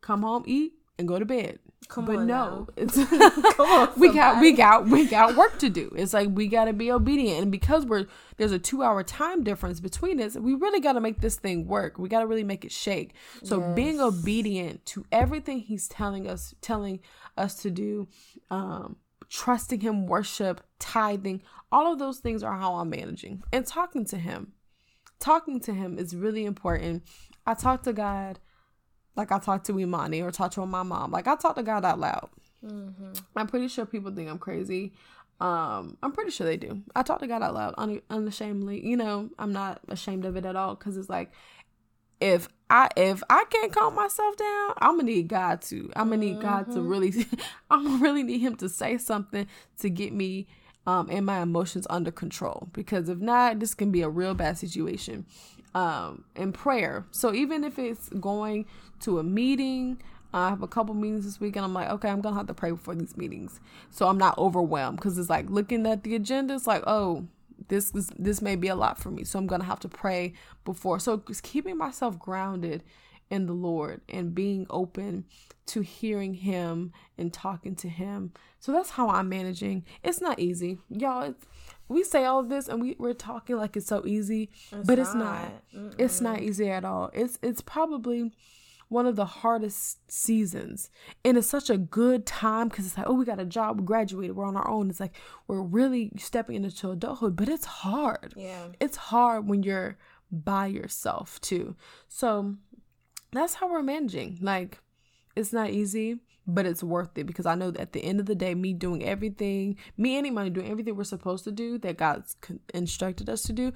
[0.00, 1.58] come home, eat, and go to bed.
[1.88, 2.66] Come but no, now.
[2.76, 2.96] it's
[3.58, 5.92] on, we got we got we got work to do.
[5.94, 8.06] It's like we got to be obedient, and because we're
[8.38, 11.66] there's a two hour time difference between us, we really got to make this thing
[11.66, 11.98] work.
[11.98, 13.12] We got to really make it shake.
[13.42, 13.76] So yes.
[13.76, 17.00] being obedient to everything He's telling us, telling
[17.36, 18.08] us to do,
[18.50, 18.96] um,
[19.34, 24.16] trusting Him, worship, tithing, all of those things are how I'm managing and talking to
[24.16, 24.52] Him.
[25.18, 27.02] Talking to Him is really important.
[27.44, 28.38] I talk to God
[29.16, 31.10] like I talk to Imani or talk to my mom.
[31.10, 32.30] Like I talk to God out loud.
[32.64, 33.12] Mm-hmm.
[33.34, 34.92] I'm pretty sure people think I'm crazy.
[35.40, 36.82] Um, I'm pretty sure they do.
[36.94, 38.86] I talk to God out loud, un- unashamedly.
[38.86, 41.32] You know, I'm not ashamed of it at all because it's like,
[42.20, 45.90] if I if I can't calm myself down, I'm gonna need God to.
[45.96, 46.42] I'm gonna need mm-hmm.
[46.42, 46.88] God to mm-hmm.
[46.88, 47.26] really.
[47.70, 49.46] I'm gonna really need Him to say something
[49.78, 50.46] to get me
[50.86, 52.68] um and my emotions under control.
[52.72, 55.26] Because if not, this can be a real bad situation.
[55.74, 57.04] Um, and prayer.
[57.10, 58.66] So even if it's going
[59.00, 60.00] to a meeting,
[60.32, 62.54] I have a couple meetings this week, and I'm like, okay, I'm gonna have to
[62.54, 63.60] pray before these meetings,
[63.90, 64.98] so I'm not overwhelmed.
[64.98, 67.26] Because it's like looking at the agenda, it's like, oh,
[67.68, 70.32] this is this may be a lot for me so i'm gonna have to pray
[70.64, 70.98] before.
[70.98, 72.82] So just keeping myself grounded
[73.30, 75.24] in the lord and being open
[75.66, 78.32] to hearing him and talking to him.
[78.60, 79.84] So that's how i'm managing.
[80.02, 80.78] It's not easy.
[80.88, 81.46] Y'all it's,
[81.88, 84.98] we say all of this and we, we're talking like it's so easy it's but
[84.98, 85.02] not.
[85.02, 85.52] it's not.
[85.74, 85.94] Mm-mm.
[85.98, 87.10] it's not easy at all.
[87.12, 88.32] It's it's probably
[88.88, 90.90] one of the hardest seasons.
[91.24, 93.86] And it's such a good time because it's like, oh, we got a job, we
[93.86, 94.90] graduated, we're on our own.
[94.90, 95.14] It's like
[95.46, 98.34] we're really stepping into adulthood, but it's hard.
[98.36, 98.68] Yeah.
[98.80, 99.96] It's hard when you're
[100.30, 101.76] by yourself too.
[102.08, 102.56] So
[103.32, 104.38] that's how we're managing.
[104.40, 104.78] Like,
[105.36, 108.26] it's not easy, but it's worth it because I know that at the end of
[108.26, 111.96] the day, me doing everything, me and Imani doing everything we're supposed to do that
[111.96, 112.36] God's
[112.72, 113.72] instructed us to do,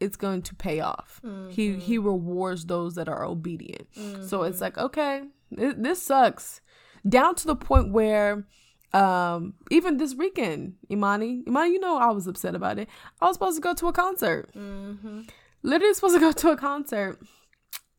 [0.00, 1.20] it's going to pay off.
[1.24, 1.50] Mm-hmm.
[1.50, 3.88] He he rewards those that are obedient.
[3.94, 4.26] Mm-hmm.
[4.26, 5.22] So it's like, okay,
[5.52, 6.60] it, this sucks.
[7.08, 8.46] Down to the point where
[8.92, 12.88] um even this weekend, Imani, Imani, you know I was upset about it.
[13.20, 14.50] I was supposed to go to a concert.
[14.54, 15.22] Mm-hmm.
[15.62, 17.18] Literally supposed to go to a concert.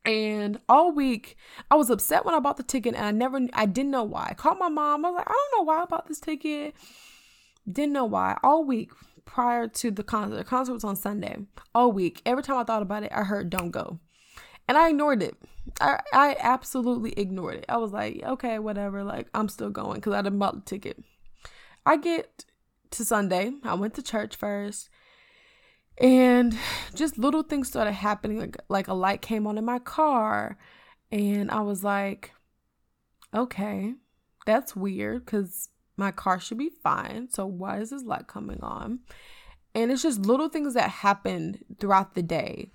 [0.06, 1.36] And all week,
[1.70, 4.28] I was upset when I bought the ticket, and I never, I didn't know why.
[4.30, 5.04] I called my mom.
[5.04, 6.76] I was like, I don't know why I bought this ticket.
[7.70, 8.38] Didn't know why.
[8.41, 8.91] All week,
[9.28, 10.38] prior to the concert.
[10.38, 11.38] The concert was on Sunday.
[11.75, 13.99] All week, every time I thought about it, I heard "Don't go,"
[14.67, 15.36] and I ignored it.
[15.80, 17.65] I I absolutely ignored it.
[17.69, 19.03] I was like, okay, whatever.
[19.03, 21.03] Like I'm still going because I didn't bought the ticket.
[21.86, 22.45] I get
[22.91, 23.51] to Sunday.
[23.63, 24.89] I went to church first.
[25.99, 26.55] And
[26.93, 30.57] just little things started happening, like like a light came on in my car,
[31.11, 32.34] and I was like,
[33.34, 33.95] okay,
[34.45, 37.30] that's weird because my car should be fine.
[37.30, 39.00] So why is this light coming on?
[39.76, 42.72] And it's just little things that happened throughout the day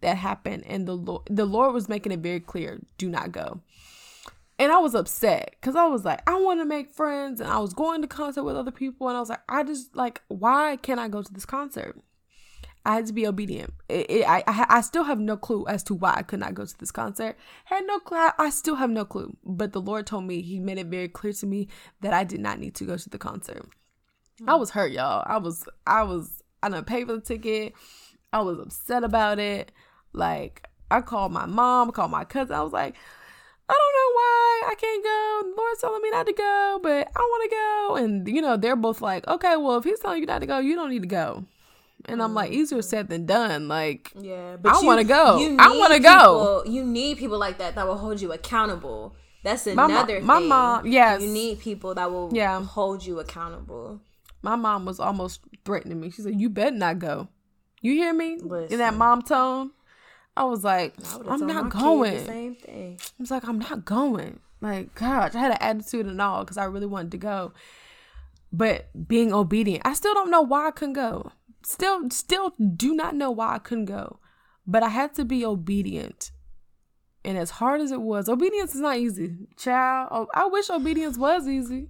[0.00, 3.60] that happened and the Lord the Lord was making it very clear, do not go.
[4.58, 7.58] And I was upset cuz I was like, I want to make friends and I
[7.58, 10.76] was going to concert with other people and I was like, I just like why
[10.82, 11.98] can't I go to this concert?
[12.84, 13.72] I had to be obedient.
[13.88, 16.54] It, it, I, I, I still have no clue as to why I could not
[16.54, 17.36] go to this concert.
[17.66, 18.28] Had no clue.
[18.38, 19.36] I still have no clue.
[19.44, 20.42] But the Lord told me.
[20.42, 21.68] He made it very clear to me
[22.00, 23.68] that I did not need to go to the concert.
[24.48, 25.22] I was hurt, y'all.
[25.26, 25.68] I was.
[25.86, 26.42] I was.
[26.62, 27.74] I didn't pay for the ticket.
[28.32, 29.70] I was upset about it.
[30.12, 31.92] Like I called my mom.
[31.92, 32.56] Called my cousin.
[32.56, 32.96] I was like.
[33.68, 35.50] I don't know why I can't go.
[35.50, 38.04] The Lord's telling me not to go, but I want to go.
[38.04, 40.58] And, you know, they're both like, okay, well, if he's telling you not to go,
[40.58, 41.46] you don't need to go.
[42.06, 42.84] And I'm like, easier mm.
[42.84, 43.68] said than done.
[43.68, 45.38] Like, yeah, but I want to go.
[45.58, 46.64] I want to go.
[46.66, 49.14] You need people like that that will hold you accountable.
[49.44, 50.48] That's another my, my thing.
[50.48, 51.22] mom, yes.
[51.22, 52.62] You need people that will yeah.
[52.62, 54.00] hold you accountable.
[54.40, 56.10] My mom was almost threatening me.
[56.10, 57.28] She said, "You better not go."
[57.80, 58.72] You hear me Listen.
[58.72, 59.72] in that mom tone?
[60.36, 60.94] I was like,
[61.28, 62.98] "I'm not going." same thing.
[63.00, 66.56] I was like, "I'm not going." Like, gosh, I had an attitude and all because
[66.56, 67.52] I really wanted to go,
[68.52, 71.32] but being obedient, I still don't know why I couldn't go
[71.66, 74.18] still still do not know why I couldn't go.
[74.66, 76.30] But I had to be obedient.
[77.24, 79.48] And as hard as it was, obedience is not easy.
[79.56, 81.88] Child, oh, I wish obedience was easy.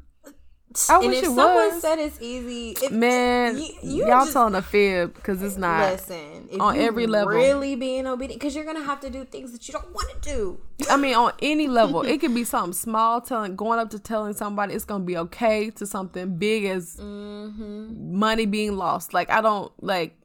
[0.89, 1.81] I and wish if it someone was.
[1.81, 5.93] said it's easy, man, you, just, telling a fib because it's not.
[5.93, 9.67] Listen, on every level, really being obedient because you're gonna have to do things that
[9.69, 10.61] you don't want to do.
[10.91, 14.35] I mean, on any level, it could be something small, telling, going up to telling
[14.35, 18.19] somebody it's gonna be okay, to something big as mm-hmm.
[18.19, 19.13] money being lost.
[19.13, 20.17] Like I don't like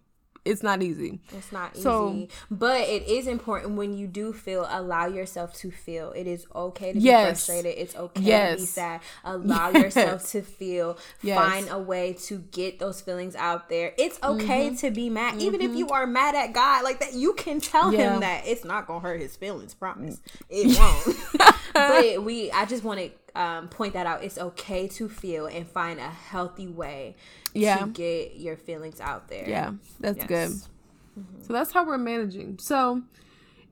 [0.48, 1.20] it's not easy.
[1.34, 1.84] It's not easy.
[1.84, 2.28] so.
[2.50, 6.12] But it is important when you do feel, allow yourself to feel.
[6.12, 7.22] It is okay to yes.
[7.22, 7.76] be frustrated.
[7.78, 8.56] It's okay yes.
[8.56, 9.02] to be sad.
[9.24, 9.84] Allow yes.
[9.84, 10.98] yourself to feel.
[11.24, 13.94] Find a way to get those feelings out there.
[13.98, 14.76] It's okay mm-hmm.
[14.76, 15.34] to be mad.
[15.34, 15.42] Mm-hmm.
[15.42, 15.78] Even if mm-hmm.
[15.78, 18.14] you are mad at God like that, you can tell yeah.
[18.14, 20.20] him that it's not gonna hurt his feelings, promise.
[20.50, 21.58] It won't.
[21.74, 24.24] but we I just want to um, point that out.
[24.24, 27.16] It's okay to feel and find a healthy way
[27.58, 27.78] yeah.
[27.78, 29.48] to get your feelings out there.
[29.48, 30.28] Yeah, that's yes.
[30.28, 30.52] good.
[30.52, 31.44] Mm-hmm.
[31.44, 32.60] So that's how we're managing.
[32.60, 33.04] So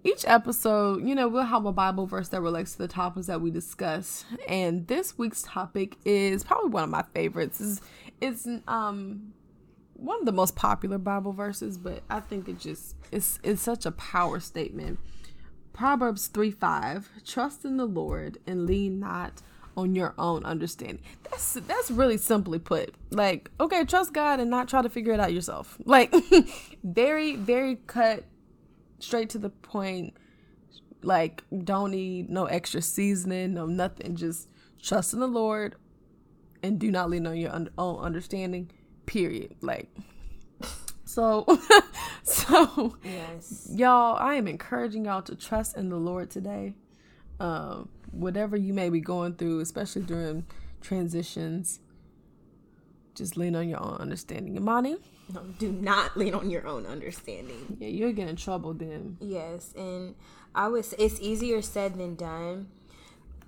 [0.04, 3.42] each episode, you know, we'll have a Bible verse that relates to the topics that
[3.42, 4.26] we discuss.
[4.48, 7.60] And this week's topic is probably one of my favorites.
[7.60, 7.82] It's,
[8.22, 9.34] it's um
[9.94, 13.86] one of the most popular Bible verses, but I think it just it's it's such
[13.86, 15.00] a power statement.
[15.74, 19.42] Proverbs 3 5 Trust in the Lord and lean not
[19.78, 21.02] on your own understanding.
[21.30, 22.94] That's that's really simply put.
[23.12, 25.78] Like, okay, trust God and not try to figure it out yourself.
[25.86, 26.14] Like
[26.84, 28.24] very, very cut
[29.00, 30.16] straight to the point.
[31.02, 34.16] Like, don't need no extra seasoning, no nothing.
[34.16, 34.50] Just
[34.82, 35.76] trust in the Lord
[36.64, 38.72] and do not lean on your own understanding.
[39.06, 39.56] Period.
[39.62, 39.90] Like
[41.06, 41.46] so,
[42.24, 44.18] so yes, y'all.
[44.18, 46.74] I am encouraging y'all to trust in the Lord today.
[47.40, 50.46] Um, whatever you may be going through, especially during
[50.82, 51.80] transitions,
[53.14, 54.56] just lean on your own understanding.
[54.56, 54.98] Imani?
[55.34, 57.78] No, do not lean on your own understanding.
[57.80, 59.18] Yeah, you'll get in trouble then.
[59.20, 60.16] Yes, and
[60.54, 60.94] I was.
[61.00, 62.68] It's easier said than done.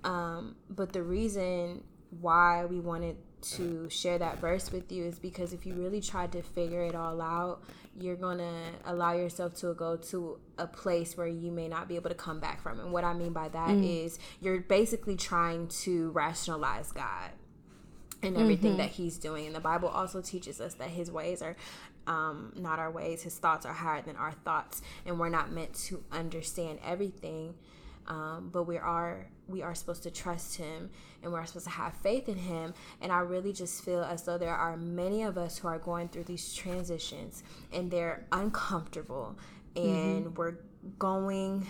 [0.04, 1.84] Um, but the reason
[2.20, 6.26] why we wanted to share that verse with you is because if you really try
[6.28, 7.62] to figure it all out,
[8.00, 11.96] you're going to allow yourself to go to a place where you may not be
[11.96, 12.80] able to come back from.
[12.80, 14.04] And what I mean by that mm.
[14.04, 17.30] is you're basically trying to rationalize God
[18.22, 18.80] and everything mm-hmm.
[18.80, 19.46] that he's doing.
[19.46, 21.56] And the Bible also teaches us that his ways are
[22.06, 25.74] um, not our ways, his thoughts are higher than our thoughts, and we're not meant
[25.74, 27.54] to understand everything.
[28.08, 30.90] Um, but we are we are supposed to trust him
[31.22, 34.36] and we're supposed to have faith in him and i really just feel as though
[34.38, 37.42] there are many of us who are going through these transitions
[37.72, 39.36] and they're uncomfortable
[39.76, 40.34] and mm-hmm.
[40.34, 40.56] we're
[40.98, 41.66] going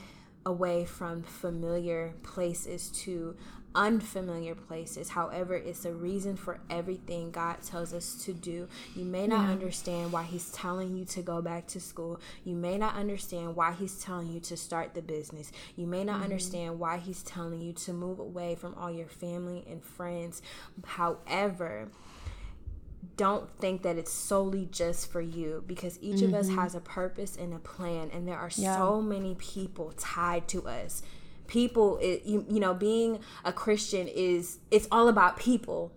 [0.47, 3.37] away from familiar places to
[3.79, 5.11] unfamiliar places.
[5.11, 8.69] However, it's a reason for everything God tells us to do.
[8.97, 9.53] You may not yeah.
[9.53, 12.21] understand why He's telling you to go back to school.
[12.45, 15.53] You may not understand why He's telling you to start the business.
[15.77, 16.25] You may not mm-hmm.
[16.25, 20.43] understand why He's telling you to move away from all your family and friends.
[20.85, 21.89] However,
[23.17, 26.35] don't think that it's solely just for you because each mm-hmm.
[26.35, 26.59] of us mm-hmm.
[26.59, 28.77] has a purpose and a plan and there are yeah.
[28.77, 31.03] so many people tied to us
[31.49, 35.93] people it, you, you know being a christian is it's all about people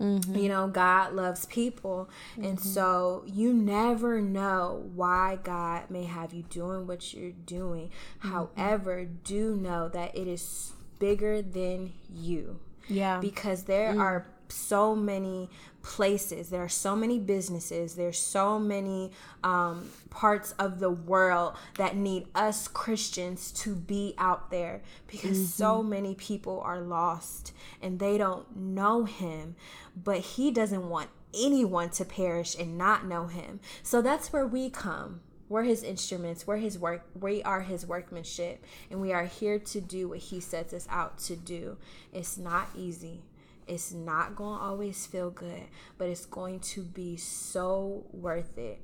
[0.00, 0.34] mm-hmm.
[0.34, 2.44] you know god loves people mm-hmm.
[2.44, 8.30] and so you never know why god may have you doing what you're doing mm-hmm.
[8.30, 14.00] however do know that it is bigger than you yeah because there mm.
[14.00, 15.48] are so many
[15.82, 16.50] places.
[16.50, 17.96] There are so many businesses.
[17.96, 19.10] There's so many
[19.42, 25.46] um, parts of the world that need us christians to be out there because mm-hmm.
[25.46, 29.56] so many people are lost and they don't know him
[29.96, 33.60] but he doesn't want anyone to perish and not know him.
[33.82, 35.20] So that's where we come.
[35.48, 36.46] We're his instruments.
[36.46, 40.40] We're his work we are his workmanship and we are here to do what he
[40.40, 41.76] sets us out to do.
[42.12, 43.22] It's not easy
[43.66, 45.64] it's not going to always feel good,
[45.98, 48.80] but it's going to be so worth it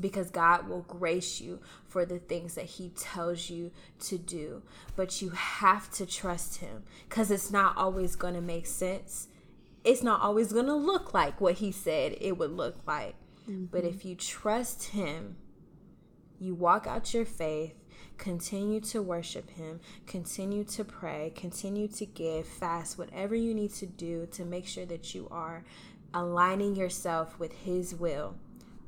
[0.00, 3.70] because God will grace you for the things that He tells you
[4.00, 4.62] to do.
[4.96, 9.28] But you have to trust Him because it's not always going to make sense.
[9.84, 13.14] It's not always going to look like what He said it would look like.
[13.48, 13.66] Mm-hmm.
[13.66, 15.36] But if you trust Him,
[16.40, 17.74] you walk out your faith
[18.18, 23.86] Continue to worship Him, continue to pray, continue to give, fast, whatever you need to
[23.86, 25.64] do to make sure that you are
[26.14, 28.36] aligning yourself with His will.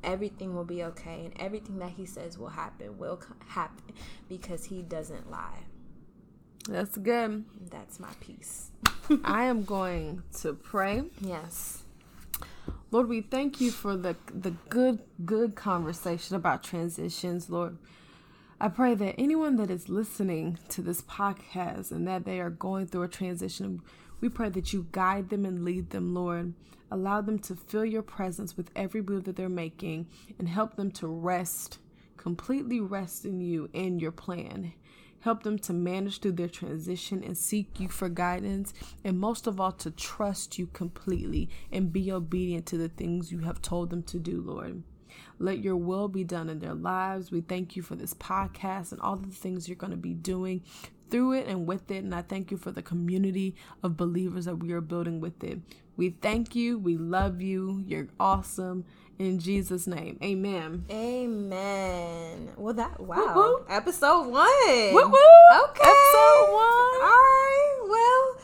[0.03, 3.93] Everything will be okay, and everything that He says will happen will happen
[4.29, 5.63] because He doesn't lie.
[6.69, 7.45] That's good.
[7.69, 8.71] That's my piece.
[9.23, 11.03] I am going to pray.
[11.21, 11.83] Yes.
[12.91, 17.77] Lord, we thank you for the the good good conversation about transitions, Lord.
[18.59, 22.87] I pray that anyone that is listening to this podcast and that they are going
[22.87, 23.83] through a transition,
[24.19, 26.55] we pray that you guide them and lead them, Lord.
[26.89, 30.07] Allow them to feel your presence with every move that they're making
[30.39, 31.77] and help them to rest,
[32.17, 34.73] completely rest in you and your plan.
[35.19, 39.59] Help them to manage through their transition and seek you for guidance, and most of
[39.59, 44.01] all, to trust you completely and be obedient to the things you have told them
[44.01, 44.81] to do, Lord.
[45.39, 47.31] Let your will be done in their lives.
[47.31, 50.63] We thank you for this podcast and all the things you're going to be doing
[51.09, 52.03] through it and with it.
[52.03, 55.59] And I thank you for the community of believers that we are building with it.
[55.95, 56.77] We thank you.
[56.77, 57.83] We love you.
[57.85, 58.85] You're awesome.
[59.17, 60.19] In Jesus' name.
[60.23, 60.85] Amen.
[60.91, 62.51] Amen.
[62.55, 63.33] Well, that, wow.
[63.35, 63.65] Woo-hoo.
[63.67, 64.93] Episode one.
[64.93, 65.63] Woo-hoo.
[65.63, 65.89] Okay.
[65.89, 67.01] Episode one.
[67.01, 67.87] All right.
[67.89, 68.37] Well,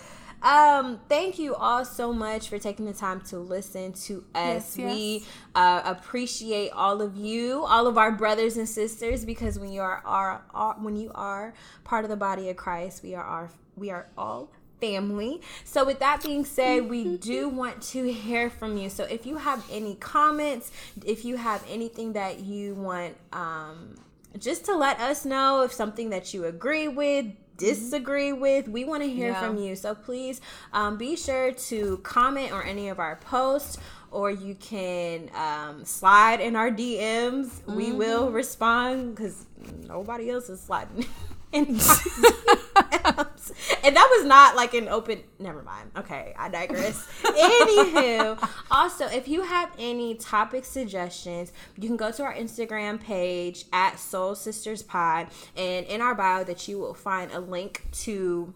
[0.44, 4.78] um, thank you all so much for taking the time to listen to us.
[4.78, 4.94] Yes, yes.
[4.94, 5.26] We
[5.56, 10.02] uh, appreciate all of you, all of our brothers and sisters, because when you are,
[10.06, 11.54] are, are when you are
[11.86, 15.42] part of the body of Christ, we are our we are all family.
[15.64, 18.90] So, with that being said, we do want to hear from you.
[18.90, 20.72] So, if you have any comments,
[21.06, 23.96] if you have anything that you want, um,
[24.38, 27.28] just to let us know if something that you agree with
[27.58, 28.42] disagree mm-hmm.
[28.42, 28.68] with.
[28.68, 29.40] We want to hear yeah.
[29.40, 29.76] from you.
[29.76, 30.42] So please
[30.72, 33.78] um, be sure to comment on any of our posts
[34.12, 37.46] or you can um, slide in our DMs.
[37.46, 37.76] Mm-hmm.
[37.76, 39.46] We will respond because
[39.88, 41.06] nobody else is sliding.
[43.84, 45.20] and that was not like an open.
[45.40, 45.92] Never mind.
[45.98, 47.08] Okay, I digress.
[47.24, 53.66] Anywho, also, if you have any topic suggestions, you can go to our Instagram page
[53.74, 58.54] at Soul Sisters Pod, and in our bio, that you will find a link to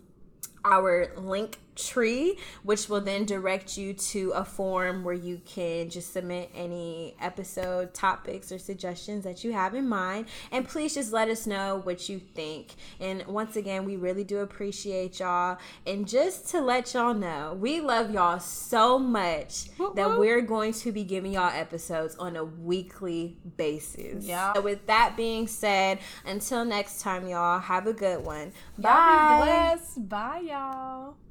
[0.63, 6.11] our link tree, which will then direct you to a form where you can just
[6.11, 10.25] submit any episode topics or suggestions that you have in mind.
[10.51, 12.75] And please just let us know what you think.
[12.99, 15.57] And once again, we really do appreciate y'all.
[15.86, 20.91] And just to let y'all know, we love y'all so much that we're going to
[20.91, 24.25] be giving y'all episodes on a weekly basis.
[24.25, 24.53] Yeah.
[24.53, 28.51] So with that being said, until next time, y'all, have a good one.
[28.78, 29.78] Bye.
[29.78, 29.78] Bye.
[29.97, 31.26] Bye, y'all.